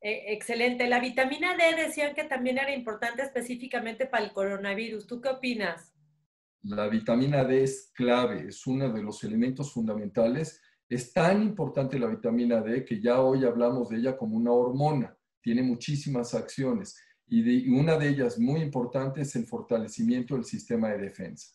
Eh, 0.01 0.33
excelente. 0.33 0.87
La 0.87 0.99
vitamina 0.99 1.55
D 1.55 1.83
decían 1.83 2.15
que 2.15 2.23
también 2.23 2.57
era 2.57 2.73
importante 2.73 3.23
específicamente 3.23 4.05
para 4.05 4.23
el 4.23 4.33
coronavirus. 4.33 5.05
¿Tú 5.05 5.21
qué 5.21 5.29
opinas? 5.29 5.93
La 6.63 6.87
vitamina 6.87 7.43
D 7.43 7.63
es 7.63 7.91
clave, 7.93 8.47
es 8.47 8.65
uno 8.65 8.91
de 8.91 9.03
los 9.03 9.23
elementos 9.23 9.71
fundamentales. 9.73 10.61
Es 10.87 11.13
tan 11.13 11.41
importante 11.41 11.99
la 11.99 12.07
vitamina 12.07 12.61
D 12.61 12.85
que 12.85 13.01
ya 13.01 13.21
hoy 13.21 13.45
hablamos 13.45 13.89
de 13.89 13.97
ella 13.97 14.17
como 14.17 14.37
una 14.37 14.51
hormona. 14.51 15.17
Tiene 15.45 15.61
muchísimas 15.61 16.33
acciones 16.33 16.97
y, 17.27 17.43
de, 17.43 17.51
y 17.51 17.69
una 17.69 17.99
de 17.99 18.09
ellas 18.09 18.39
muy 18.39 18.61
importante 18.61 19.21
es 19.21 19.35
el 19.35 19.45
fortalecimiento 19.45 20.33
del 20.33 20.43
sistema 20.43 20.89
de 20.89 20.97
defensa. 20.97 21.53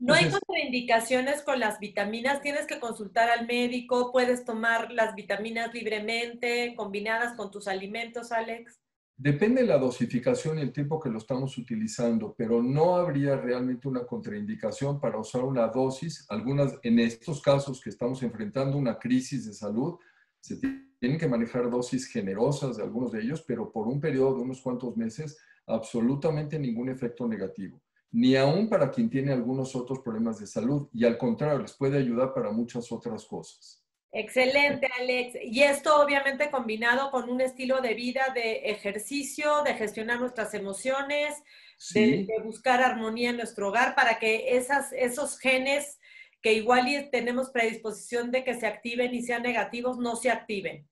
No 0.00 0.14
hay 0.14 0.28
contraindicaciones 0.28 1.42
con 1.42 1.60
las 1.60 1.78
vitaminas, 1.78 2.42
tienes 2.42 2.66
que 2.66 2.80
consultar 2.80 3.30
al 3.30 3.46
médico, 3.46 4.10
puedes 4.10 4.44
tomar 4.44 4.90
las 4.90 5.14
vitaminas 5.14 5.72
libremente, 5.72 6.74
combinadas 6.76 7.36
con 7.36 7.52
tus 7.52 7.68
alimentos, 7.68 8.32
Alex. 8.32 8.80
Depende 9.16 9.60
de 9.60 9.68
la 9.68 9.78
dosificación 9.78 10.58
y 10.58 10.62
el 10.62 10.72
tiempo 10.72 10.98
que 10.98 11.10
lo 11.10 11.18
estamos 11.18 11.56
utilizando, 11.56 12.34
pero 12.36 12.60
no 12.60 12.96
habría 12.96 13.36
realmente 13.36 13.86
una 13.86 14.04
contraindicación 14.04 14.98
para 14.98 15.20
usar 15.20 15.44
una 15.44 15.68
dosis. 15.68 16.26
Algunas, 16.30 16.80
en 16.82 16.98
estos 16.98 17.40
casos 17.40 17.80
que 17.80 17.90
estamos 17.90 18.24
enfrentando 18.24 18.76
una 18.76 18.98
crisis 18.98 19.46
de 19.46 19.54
salud, 19.54 20.00
se 20.40 20.56
tienen 21.00 21.18
que 21.18 21.26
manejar 21.26 21.68
dosis 21.68 22.06
generosas 22.06 22.76
de 22.76 22.84
algunos 22.84 23.10
de 23.10 23.22
ellos, 23.22 23.42
pero 23.42 23.72
por 23.72 23.88
un 23.88 24.00
periodo 24.00 24.36
de 24.36 24.42
unos 24.42 24.60
cuantos 24.60 24.96
meses, 24.96 25.38
absolutamente 25.66 26.58
ningún 26.58 26.90
efecto 26.90 27.26
negativo 27.26 27.82
ni 28.12 28.36
aún 28.36 28.68
para 28.68 28.90
quien 28.90 29.08
tiene 29.08 29.32
algunos 29.32 29.76
otros 29.76 30.00
problemas 30.00 30.40
de 30.40 30.46
salud 30.46 30.88
y 30.92 31.04
al 31.04 31.16
contrario, 31.16 31.60
les 31.60 31.72
puede 31.72 31.98
ayudar 31.98 32.34
para 32.34 32.50
muchas 32.50 32.90
otras 32.90 33.24
cosas. 33.24 33.84
Excelente, 34.12 34.88
Alex. 34.98 35.38
Y 35.44 35.62
esto 35.62 36.02
obviamente 36.02 36.50
combinado 36.50 37.12
con 37.12 37.30
un 37.30 37.40
estilo 37.40 37.80
de 37.80 37.94
vida 37.94 38.32
de 38.34 38.70
ejercicio, 38.70 39.62
de 39.62 39.74
gestionar 39.74 40.18
nuestras 40.18 40.52
emociones, 40.54 41.40
sí. 41.78 42.00
de, 42.00 42.26
de, 42.26 42.42
buscar 42.42 42.82
armonía 42.82 43.30
en 43.30 43.36
nuestro 43.36 43.68
hogar 43.68 43.94
para 43.94 44.18
que 44.18 44.56
esas, 44.56 44.92
esos 44.92 45.38
genes 45.38 45.99
que 46.42 46.54
igual 46.54 46.86
tenemos 47.12 47.50
predisposición 47.50 48.30
de 48.30 48.44
que 48.44 48.58
se 48.58 48.66
activen 48.66 49.14
y 49.14 49.22
sean 49.22 49.42
negativos, 49.42 49.98
no 49.98 50.16
se 50.16 50.30
activen. 50.30 50.88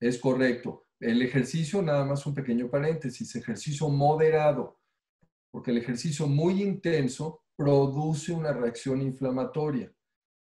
Es 0.00 0.18
correcto. 0.18 0.86
El 1.00 1.22
ejercicio, 1.22 1.82
nada 1.82 2.04
más 2.04 2.26
un 2.26 2.34
pequeño 2.34 2.70
paréntesis, 2.70 3.34
ejercicio 3.34 3.88
moderado 3.88 4.78
porque 5.52 5.70
el 5.70 5.78
ejercicio 5.78 6.26
muy 6.26 6.62
intenso 6.62 7.44
produce 7.54 8.32
una 8.32 8.52
reacción 8.52 9.02
inflamatoria. 9.02 9.92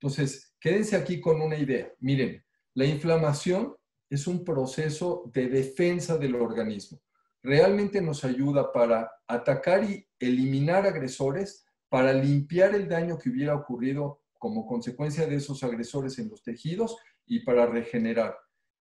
Entonces, 0.00 0.56
quédense 0.58 0.96
aquí 0.96 1.20
con 1.20 1.40
una 1.40 1.56
idea. 1.56 1.92
Miren, 2.00 2.42
la 2.74 2.86
inflamación 2.86 3.76
es 4.10 4.26
un 4.26 4.42
proceso 4.42 5.30
de 5.32 5.48
defensa 5.48 6.16
del 6.16 6.34
organismo. 6.34 7.00
Realmente 7.42 8.00
nos 8.00 8.24
ayuda 8.24 8.72
para 8.72 9.10
atacar 9.28 9.84
y 9.84 10.08
eliminar 10.18 10.86
agresores, 10.86 11.66
para 11.88 12.12
limpiar 12.12 12.74
el 12.74 12.88
daño 12.88 13.18
que 13.18 13.28
hubiera 13.28 13.54
ocurrido 13.54 14.22
como 14.46 14.64
consecuencia 14.64 15.26
de 15.26 15.34
esos 15.34 15.64
agresores 15.64 16.20
en 16.20 16.28
los 16.28 16.40
tejidos 16.40 16.96
y 17.26 17.40
para 17.40 17.66
regenerar. 17.66 18.38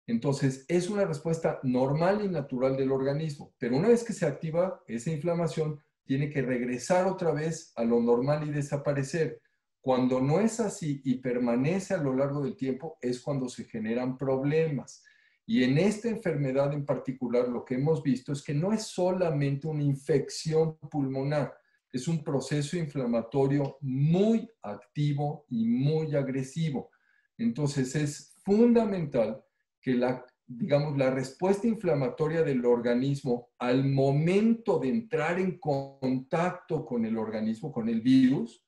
Entonces, 0.06 0.64
es 0.66 0.88
una 0.88 1.04
respuesta 1.04 1.60
normal 1.62 2.24
y 2.24 2.28
natural 2.28 2.74
del 2.74 2.90
organismo, 2.90 3.52
pero 3.58 3.76
una 3.76 3.88
vez 3.88 4.02
que 4.02 4.14
se 4.14 4.24
activa 4.24 4.82
esa 4.86 5.10
inflamación, 5.10 5.78
tiene 6.06 6.30
que 6.30 6.40
regresar 6.40 7.06
otra 7.06 7.32
vez 7.32 7.70
a 7.76 7.84
lo 7.84 8.00
normal 8.00 8.48
y 8.48 8.50
desaparecer. 8.50 9.42
Cuando 9.82 10.22
no 10.22 10.40
es 10.40 10.58
así 10.58 11.02
y 11.04 11.16
permanece 11.16 11.92
a 11.92 11.98
lo 11.98 12.16
largo 12.16 12.42
del 12.42 12.56
tiempo, 12.56 12.96
es 13.02 13.20
cuando 13.20 13.46
se 13.50 13.64
generan 13.64 14.16
problemas. 14.16 15.04
Y 15.44 15.64
en 15.64 15.76
esta 15.76 16.08
enfermedad 16.08 16.72
en 16.72 16.86
particular, 16.86 17.46
lo 17.46 17.62
que 17.62 17.74
hemos 17.74 18.02
visto 18.02 18.32
es 18.32 18.42
que 18.42 18.54
no 18.54 18.72
es 18.72 18.84
solamente 18.84 19.68
una 19.68 19.82
infección 19.82 20.78
pulmonar, 20.78 21.54
es 21.92 22.08
un 22.08 22.24
proceso 22.24 22.76
inflamatorio 22.76 23.76
muy 23.80 24.50
activo 24.62 25.44
y 25.48 25.66
muy 25.66 26.16
agresivo. 26.16 26.90
Entonces 27.38 27.94
es 27.94 28.34
fundamental 28.44 29.42
que 29.80 29.94
la 29.94 30.24
digamos, 30.46 30.96
la 30.98 31.10
respuesta 31.10 31.66
inflamatoria 31.66 32.42
del 32.42 32.64
organismo 32.66 33.50
al 33.58 33.88
momento 33.88 34.78
de 34.78 34.88
entrar 34.88 35.38
en 35.38 35.58
contacto 35.58 36.84
con 36.84 37.04
el 37.04 37.16
organismo, 37.16 37.72
con 37.72 37.88
el 37.88 38.00
virus, 38.00 38.64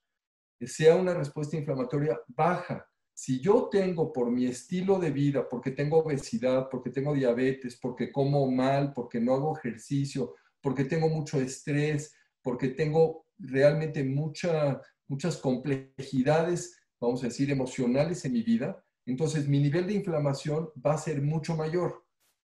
sea 0.61 0.97
una 0.97 1.15
respuesta 1.15 1.57
inflamatoria 1.57 2.19
baja. 2.29 2.87
Si 3.13 3.41
yo 3.41 3.69
tengo 3.71 4.13
por 4.13 4.31
mi 4.31 4.47
estilo 4.47 4.99
de 4.99 5.11
vida, 5.11 5.49
porque 5.49 5.71
tengo 5.71 5.99
obesidad, 5.99 6.69
porque 6.71 6.91
tengo 6.91 7.13
diabetes, 7.13 7.79
porque 7.81 8.11
como 8.11 8.51
mal, 8.51 8.93
porque 8.93 9.21
no 9.21 9.35
hago 9.35 9.57
ejercicio, 9.57 10.35
porque 10.61 10.85
tengo 10.85 11.09
mucho 11.09 11.41
estrés, 11.41 12.15
porque 12.45 12.69
tengo 12.69 13.27
realmente 13.39 14.05
mucha, 14.05 14.81
muchas 15.09 15.39
complejidades, 15.39 16.79
vamos 17.01 17.25
a 17.25 17.29
decir, 17.29 17.51
emocionales 17.51 18.25
en 18.25 18.35
mi 18.35 18.43
vida, 18.43 18.85
entonces 19.07 19.49
mi 19.49 19.59
nivel 19.59 19.87
de 19.87 19.95
inflamación 19.95 20.69
va 20.85 20.95
a 20.95 20.99
ser 20.99 21.23
mucho 21.23 21.57
mayor. 21.57 22.05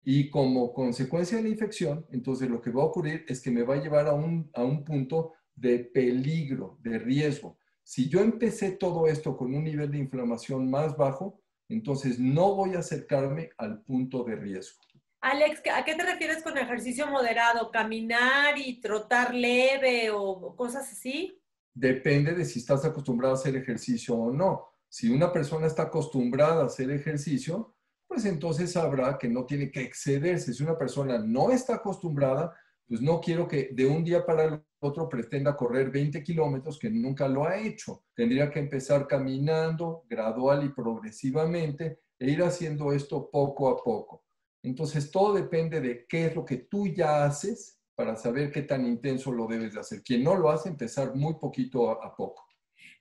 Y 0.04 0.30
como 0.30 0.74
consecuencia 0.74 1.38
de 1.38 1.44
la 1.44 1.50
infección, 1.50 2.06
entonces 2.12 2.50
lo 2.50 2.60
que 2.60 2.72
va 2.72 2.82
a 2.82 2.88
ocurrir 2.88 3.24
es 3.30 3.40
que 3.40 3.52
me 3.52 3.64
va 3.64 3.76
a 3.76 3.82
llevar 3.82 4.08
a 4.08 4.14
un, 4.14 4.50
a 4.54 4.64
un 4.64 4.84
punto 4.84 5.34
de 5.56 5.80
peligro, 5.80 6.78
de 6.82 7.00
riesgo. 7.00 7.58
Si 7.84 8.10
yo 8.10 8.20
empecé 8.20 8.72
todo 8.72 9.08
esto 9.08 9.38
con 9.38 9.54
un 9.54 9.64
nivel 9.64 9.92
de 9.92 10.00
inflamación 10.00 10.70
más 10.70 10.98
bajo, 10.98 11.40
entonces 11.70 12.20
no 12.20 12.56
voy 12.56 12.74
a 12.74 12.80
acercarme 12.80 13.52
al 13.58 13.84
punto 13.84 14.24
de 14.24 14.36
riesgo. 14.36 14.82
Alex, 15.24 15.62
¿a 15.74 15.86
qué 15.86 15.96
te 15.96 16.04
refieres 16.04 16.44
con 16.44 16.58
ejercicio 16.58 17.08
moderado? 17.08 17.72
¿Caminar 17.72 18.58
y 18.58 18.82
trotar 18.82 19.34
leve 19.34 20.12
o 20.12 20.54
cosas 20.54 20.92
así? 20.92 21.42
Depende 21.74 22.34
de 22.34 22.44
si 22.44 22.60
estás 22.60 22.84
acostumbrado 22.84 23.34
a 23.34 23.38
hacer 23.38 23.56
ejercicio 23.56 24.16
o 24.16 24.34
no. 24.34 24.68
Si 24.90 25.10
una 25.10 25.32
persona 25.32 25.68
está 25.68 25.84
acostumbrada 25.84 26.64
a 26.64 26.66
hacer 26.66 26.92
ejercicio, 26.92 27.74
pues 28.06 28.26
entonces 28.26 28.74
sabrá 28.74 29.18
que 29.18 29.30
no 29.30 29.46
tiene 29.46 29.72
que 29.72 29.84
excederse. 29.84 30.54
Si 30.54 30.62
una 30.62 30.78
persona 30.78 31.18
no 31.18 31.52
está 31.52 31.76
acostumbrada, 31.76 32.54
pues 32.86 33.02
no 33.02 33.22
quiero 33.22 33.48
que 33.48 33.70
de 33.72 33.86
un 33.86 34.04
día 34.04 34.26
para 34.26 34.44
el 34.44 34.62
otro 34.82 35.08
pretenda 35.08 35.56
correr 35.56 35.90
20 35.90 36.22
kilómetros 36.22 36.78
que 36.78 36.90
nunca 36.90 37.30
lo 37.30 37.48
ha 37.48 37.58
hecho. 37.58 38.04
Tendría 38.14 38.52
que 38.52 38.60
empezar 38.60 39.08
caminando 39.08 40.04
gradual 40.10 40.66
y 40.66 40.74
progresivamente 40.74 42.02
e 42.20 42.30
ir 42.30 42.44
haciendo 42.44 42.92
esto 42.92 43.30
poco 43.32 43.70
a 43.70 43.82
poco. 43.82 44.23
Entonces, 44.64 45.12
todo 45.12 45.34
depende 45.34 45.82
de 45.82 46.08
qué 46.08 46.28
es 46.28 46.36
lo 46.36 46.46
que 46.46 46.58
tú 46.58 46.88
ya 46.88 47.26
haces 47.26 47.82
para 47.96 48.16
saber 48.16 48.52
qué 48.52 48.62
tan 48.62 48.86
intenso 48.86 49.32
lo 49.32 49.46
debes 49.46 49.74
de 49.74 49.82
hacer. 49.82 50.02
Quien 50.02 50.24
no 50.24 50.36
lo 50.36 50.50
hace, 50.50 50.70
empezar 50.70 51.14
muy 51.16 51.36
poquito 51.36 51.92
a, 51.92 52.16
poco. 52.16 52.48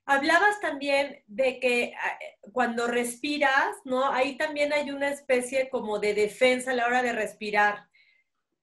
Hablabas 0.05 0.61
también 0.61 1.23
de 1.29 1.61
que 1.61 1.95
ah, 1.97 2.19
cuando 2.53 2.89
respiras, 2.89 3.77
¿no? 3.85 4.11
Ahí 4.11 4.37
también 4.37 4.73
hay 4.73 4.91
una 4.91 5.09
especie 5.11 5.71
como 5.71 6.01
de 6.01 6.15
defensa 6.15 6.73
a 6.73 6.75
la 6.75 6.87
hora 6.87 7.03
de 7.03 7.13
respirar. 7.13 7.87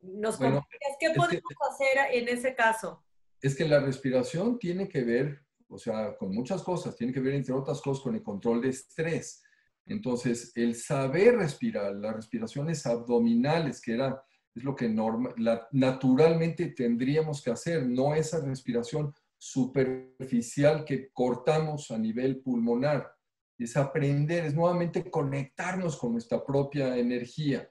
¿Nos 0.01 0.37
qué 0.37 1.09
podemos 1.15 1.43
hacer 1.71 2.13
en 2.13 2.27
ese 2.27 2.53
caso? 2.53 3.03
Es 3.41 3.55
que 3.55 3.65
la 3.65 3.79
respiración 3.79 4.59
tiene 4.59 4.89
que 4.89 5.03
ver, 5.03 5.45
o 5.69 5.77
sea, 5.77 6.15
con 6.17 6.33
muchas 6.33 6.61
cosas, 6.61 6.95
tiene 6.95 7.13
que 7.13 7.21
ver 7.21 7.33
entre 7.33 7.53
otras 7.53 7.81
cosas 7.81 8.03
con 8.03 8.15
el 8.15 8.23
control 8.23 8.61
de 8.61 8.69
estrés. 8.69 9.43
Entonces, 9.89 10.51
el 10.55 10.75
saber 10.75 11.37
respirar, 11.37 11.95
las 11.95 12.15
respiraciones 12.15 12.85
abdominales, 12.85 13.81
que 13.81 13.93
era, 13.93 14.23
es 14.53 14.63
lo 14.63 14.75
que 14.75 14.87
norma, 14.87 15.33
naturalmente 15.71 16.67
tendríamos 16.67 17.41
que 17.41 17.49
hacer, 17.49 17.87
no 17.87 18.13
esa 18.13 18.39
respiración 18.39 19.11
superficial 19.35 20.85
que 20.85 21.09
cortamos 21.11 21.89
a 21.89 21.97
nivel 21.97 22.39
pulmonar. 22.41 23.11
Es 23.57 23.75
aprender, 23.77 24.45
es 24.45 24.53
nuevamente 24.53 25.09
conectarnos 25.09 25.97
con 25.97 26.11
nuestra 26.11 26.45
propia 26.45 26.95
energía. 26.95 27.67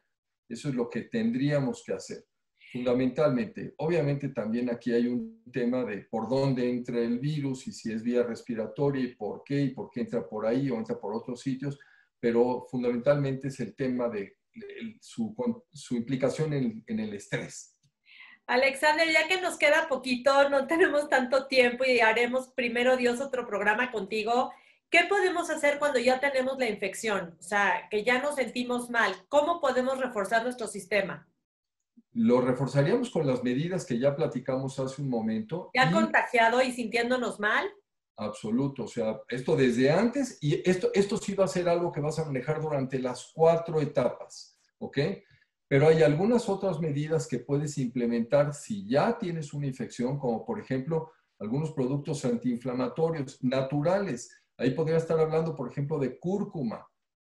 Eso 0.48 0.70
es 0.70 0.74
lo 0.74 0.90
que 0.90 1.02
tendríamos 1.02 1.84
que 1.86 1.92
hacer, 1.92 2.24
fundamentalmente. 2.72 3.74
Obviamente 3.76 4.30
también 4.30 4.70
aquí 4.70 4.92
hay 4.92 5.06
un 5.06 5.44
tema 5.52 5.84
de 5.84 5.98
por 6.10 6.28
dónde 6.28 6.68
entra 6.68 6.98
el 6.98 7.20
virus 7.20 7.68
y 7.68 7.72
si 7.72 7.92
es 7.92 8.02
vía 8.02 8.24
respiratoria 8.24 9.04
y 9.04 9.14
por 9.14 9.44
qué 9.44 9.60
y 9.60 9.70
por 9.70 9.88
qué 9.88 10.00
entra 10.00 10.28
por 10.28 10.46
ahí 10.46 10.68
o 10.68 10.76
entra 10.76 10.98
por 10.98 11.14
otros 11.14 11.40
sitios 11.40 11.78
pero 12.20 12.66
fundamentalmente 12.70 13.48
es 13.48 13.60
el 13.60 13.74
tema 13.74 14.08
de 14.08 14.36
su, 15.00 15.34
implicación 15.90 16.52
en, 16.52 16.84
en 16.86 17.00
el 17.00 17.14
estrés. 17.14 17.78
Alexander, 18.48 19.06
ya 19.12 19.28
que 19.28 19.40
nos 19.40 19.58
queda 19.58 19.88
poquito, 19.88 20.48
no 20.48 20.66
tenemos 20.66 21.08
tanto 21.08 21.46
tiempo 21.46 21.84
y 21.84 22.00
haremos 22.00 22.48
primero 22.48 22.96
Dios 22.96 23.20
otro 23.20 23.46
programa 23.46 23.92
contigo. 23.92 24.50
¿Qué 24.90 25.00
podemos 25.06 25.50
hacer 25.50 25.78
cuando 25.78 25.98
ya 25.98 26.18
tenemos 26.18 26.58
la 26.58 26.68
infección? 26.68 27.36
O 27.38 27.42
sea, 27.42 27.88
que 27.90 28.04
ya 28.04 28.22
nos 28.22 28.36
sentimos 28.36 28.88
mal. 28.88 29.14
¿Cómo 29.28 29.60
podemos 29.60 29.98
reforzar 29.98 30.42
nuestro 30.44 30.66
sistema? 30.66 31.28
Lo 32.14 32.40
reforzaríamos 32.40 33.10
con 33.10 33.26
las 33.26 33.44
medidas 33.44 33.84
que 33.84 33.98
ya 33.98 34.16
platicamos 34.16 34.78
hace 34.78 35.02
un 35.02 35.10
momento. 35.10 35.70
¿Ya 35.74 35.92
contagiado 35.92 36.62
y 36.62 36.72
sintiéndonos 36.72 37.38
mal? 37.38 37.70
Absoluto. 38.18 38.84
O 38.84 38.88
sea, 38.88 39.20
esto 39.28 39.56
desde 39.56 39.90
antes 39.90 40.38
y 40.42 40.68
esto, 40.68 40.90
esto 40.92 41.16
sí 41.16 41.34
va 41.34 41.44
a 41.44 41.48
ser 41.48 41.68
algo 41.68 41.90
que 41.90 42.00
vas 42.00 42.18
a 42.18 42.24
manejar 42.24 42.60
durante 42.60 42.98
las 42.98 43.32
cuatro 43.34 43.80
etapas, 43.80 44.58
¿ok? 44.78 44.98
Pero 45.68 45.86
hay 45.86 46.02
algunas 46.02 46.48
otras 46.48 46.80
medidas 46.80 47.26
que 47.26 47.38
puedes 47.38 47.78
implementar 47.78 48.54
si 48.54 48.86
ya 48.86 49.18
tienes 49.18 49.54
una 49.54 49.66
infección, 49.66 50.18
como 50.18 50.44
por 50.44 50.58
ejemplo 50.58 51.12
algunos 51.38 51.72
productos 51.72 52.24
antiinflamatorios 52.24 53.42
naturales. 53.44 54.30
Ahí 54.56 54.70
podría 54.70 54.96
estar 54.96 55.20
hablando, 55.20 55.54
por 55.54 55.70
ejemplo, 55.70 55.98
de 55.98 56.18
cúrcuma. 56.18 56.86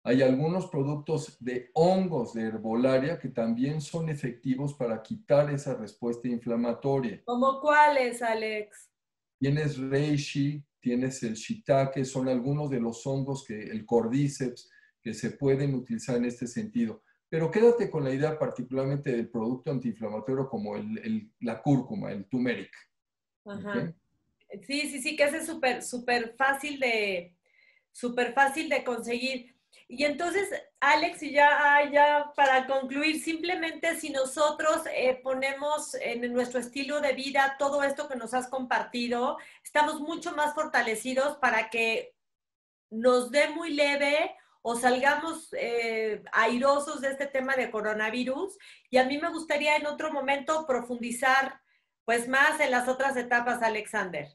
Hay 0.05 0.21
algunos 0.21 0.67
productos 0.67 1.37
de 1.39 1.71
hongos 1.75 2.33
de 2.35 2.43
herbolaria 2.43 3.21
que 3.21 3.29
también 3.29 3.81
son 3.81 4.09
efectivos 4.09 4.75
para 4.75 5.01
quitar 5.01 5.49
esa 5.51 5.75
respuesta 5.75 6.27
inflamatoria. 6.27 7.23
¿Como 7.25 7.61
cuáles, 7.61 8.21
Alex? 8.21 8.91
Tienes 9.39 9.79
reishi, 9.79 10.65
tienes 10.83 11.23
el 11.23 11.35
shiitake, 11.35 12.05
son 12.05 12.29
algunos 12.29 12.69
de 12.69 12.81
los 12.81 13.07
hongos, 13.07 13.45
que, 13.47 13.63
el 13.63 13.87
cordyceps, 13.87 14.69
que 15.01 15.15
se 15.15 15.31
pueden 15.31 15.75
utilizar 15.75 16.17
en 16.17 16.27
este 16.27 16.47
sentido. 16.47 17.03
Pero 17.29 17.51
quédate 17.51 17.89
con 17.89 18.05
la 18.05 18.13
idea 18.13 18.39
particularmente 18.39 19.11
del 19.11 19.31
producto 19.31 19.71
antiinflamatorio 19.71 20.49
como 20.49 20.77
el, 20.77 21.31
la 21.41 21.63
cúrcuma, 21.63 22.13
el 22.13 22.27
turmeric. 22.27 22.73
Ajá. 23.47 23.95
Sí, 24.67 24.83
sí, 24.83 25.01
sí, 25.01 25.17
que 25.17 25.25
es 25.25 25.47
súper, 25.47 25.83
súper 25.83 26.35
fácil 26.37 26.79
de, 26.79 27.35
súper 27.91 28.35
fácil 28.35 28.69
de 28.69 28.85
conseguir. 28.85 29.52
Y 29.89 30.05
entonces, 30.05 30.49
Alex, 30.81 31.23
y 31.23 31.33
ya, 31.33 31.89
ya 31.93 32.33
para 32.35 32.67
concluir, 32.67 33.23
simplemente 33.23 33.97
si 33.97 34.11
nosotros 34.11 34.83
eh, 34.95 35.21
ponemos 35.23 35.95
en 35.95 36.33
nuestro 36.33 36.61
estilo 36.61 37.01
de 37.01 37.13
vida 37.13 37.57
todo 37.59 37.83
esto 37.83 38.09
que 38.09 38.17
nos 38.17 38.35
has 38.35 38.49
compartido, 38.49 39.39
estamos 39.63 40.01
mucho 40.01 40.35
más 40.35 40.55
fortalecidos 40.55 41.37
para 41.39 41.69
que 41.71 42.15
nos 42.91 43.31
dé 43.31 43.49
muy 43.49 43.75
leve 43.75 44.35
o 44.63 44.77
salgamos 44.77 45.49
eh, 45.59 46.23
airosos 46.33 47.01
de 47.01 47.09
este 47.09 47.27
tema 47.27 47.57
de 47.57 47.71
coronavirus. 47.71 48.57
Y 48.91 48.99
a 48.99 49.05
mí 49.05 49.19
me 49.19 49.29
gustaría 49.29 49.77
en 49.77 49.87
otro 49.87 50.13
momento 50.13 50.67
profundizar 50.67 51.61
pues 52.05 52.29
más 52.29 52.61
en 52.61 52.71
las 52.71 52.89
otras 52.89 53.17
etapas, 53.17 53.63
Alexander. 53.63 54.29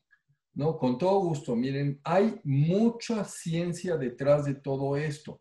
No, 0.58 0.76
con 0.76 0.98
todo 0.98 1.20
gusto. 1.20 1.56
Miren, 1.56 2.02
hay 2.04 2.42
mucha 2.44 3.24
ciencia 3.24 3.96
detrás 3.96 4.44
de 4.46 4.56
todo 4.56 4.98
esto. 4.98 5.40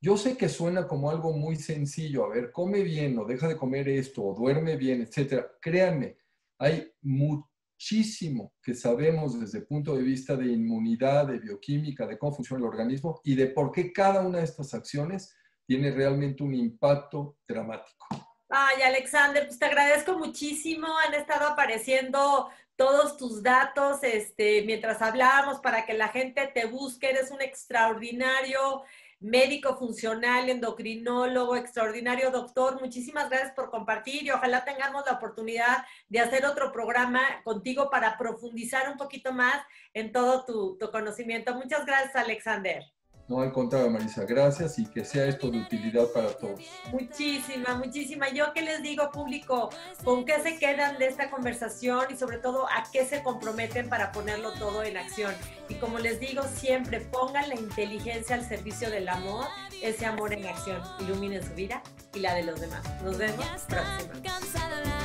Yo 0.00 0.16
sé 0.16 0.36
que 0.36 0.48
suena 0.48 0.88
como 0.88 1.10
algo 1.10 1.32
muy 1.32 1.54
sencillo, 1.54 2.24
a 2.24 2.28
ver, 2.28 2.50
come 2.50 2.82
bien 2.82 3.16
o 3.18 3.24
deja 3.24 3.46
de 3.46 3.56
comer 3.56 3.88
esto 3.88 4.24
o 4.24 4.34
duerme 4.34 4.76
bien, 4.76 5.00
etcétera. 5.02 5.48
Créanme, 5.60 6.18
hay 6.58 6.90
muchísimo 7.02 8.52
que 8.60 8.74
sabemos 8.74 9.38
desde 9.38 9.58
el 9.58 9.66
punto 9.66 9.94
de 9.94 10.02
vista 10.02 10.34
de 10.34 10.46
inmunidad, 10.46 11.28
de 11.28 11.38
bioquímica, 11.38 12.04
de 12.04 12.18
cómo 12.18 12.34
funciona 12.34 12.60
el 12.60 12.68
organismo 12.68 13.20
y 13.22 13.36
de 13.36 13.46
por 13.46 13.70
qué 13.70 13.92
cada 13.92 14.26
una 14.26 14.38
de 14.38 14.44
estas 14.44 14.74
acciones 14.74 15.36
tiene 15.68 15.92
realmente 15.92 16.42
un 16.42 16.54
impacto 16.54 17.36
dramático. 17.46 18.06
Ay, 18.48 18.82
Alexander, 18.82 19.46
pues 19.46 19.58
te 19.58 19.66
agradezco 19.66 20.18
muchísimo. 20.18 20.88
Han 21.06 21.14
estado 21.14 21.46
apareciendo 21.46 22.48
todos 22.78 23.16
tus 23.16 23.42
datos 23.42 24.04
este, 24.04 24.62
mientras 24.62 25.02
hablábamos 25.02 25.58
para 25.58 25.84
que 25.84 25.94
la 25.94 26.08
gente 26.08 26.46
te 26.46 26.64
busque. 26.66 27.10
Eres 27.10 27.32
un 27.32 27.42
extraordinario 27.42 28.84
médico 29.18 29.76
funcional, 29.76 30.48
endocrinólogo, 30.48 31.56
extraordinario 31.56 32.30
doctor. 32.30 32.80
Muchísimas 32.80 33.28
gracias 33.30 33.50
por 33.50 33.70
compartir 33.70 34.22
y 34.22 34.30
ojalá 34.30 34.64
tengamos 34.64 35.04
la 35.06 35.14
oportunidad 35.14 35.84
de 36.08 36.20
hacer 36.20 36.46
otro 36.46 36.70
programa 36.70 37.20
contigo 37.42 37.90
para 37.90 38.16
profundizar 38.16 38.88
un 38.88 38.96
poquito 38.96 39.32
más 39.32 39.60
en 39.92 40.12
todo 40.12 40.44
tu, 40.44 40.78
tu 40.78 40.88
conocimiento. 40.92 41.56
Muchas 41.56 41.84
gracias, 41.84 42.14
Alexander. 42.14 42.84
No, 43.28 43.42
al 43.42 43.52
contrario, 43.52 43.90
Marisa, 43.90 44.24
gracias 44.24 44.78
y 44.78 44.86
que 44.86 45.04
sea 45.04 45.26
esto 45.26 45.50
de 45.50 45.58
utilidad 45.58 46.06
para 46.14 46.32
todos. 46.32 46.60
Muchísima, 46.90 47.74
muchísima. 47.74 48.30
Yo 48.30 48.54
qué 48.54 48.62
les 48.62 48.82
digo, 48.82 49.10
público, 49.10 49.68
con 50.02 50.24
qué 50.24 50.40
se 50.42 50.58
quedan 50.58 50.96
de 50.96 51.08
esta 51.08 51.30
conversación 51.30 52.06
y 52.08 52.16
sobre 52.16 52.38
todo 52.38 52.66
a 52.66 52.84
qué 52.90 53.04
se 53.04 53.22
comprometen 53.22 53.90
para 53.90 54.12
ponerlo 54.12 54.52
todo 54.52 54.82
en 54.82 54.96
acción. 54.96 55.34
Y 55.68 55.74
como 55.74 55.98
les 55.98 56.20
digo 56.20 56.42
siempre, 56.42 57.00
pongan 57.00 57.50
la 57.50 57.54
inteligencia 57.54 58.34
al 58.34 58.48
servicio 58.48 58.90
del 58.90 59.08
amor, 59.10 59.46
ese 59.82 60.06
amor 60.06 60.32
en 60.32 60.46
acción. 60.46 60.80
Iluminen 61.00 61.46
su 61.46 61.52
vida 61.52 61.82
y 62.14 62.20
la 62.20 62.34
de 62.34 62.44
los 62.44 62.58
demás. 62.58 62.82
Nos 63.02 63.18
vemos 63.18 63.46
próxima. 63.68 64.97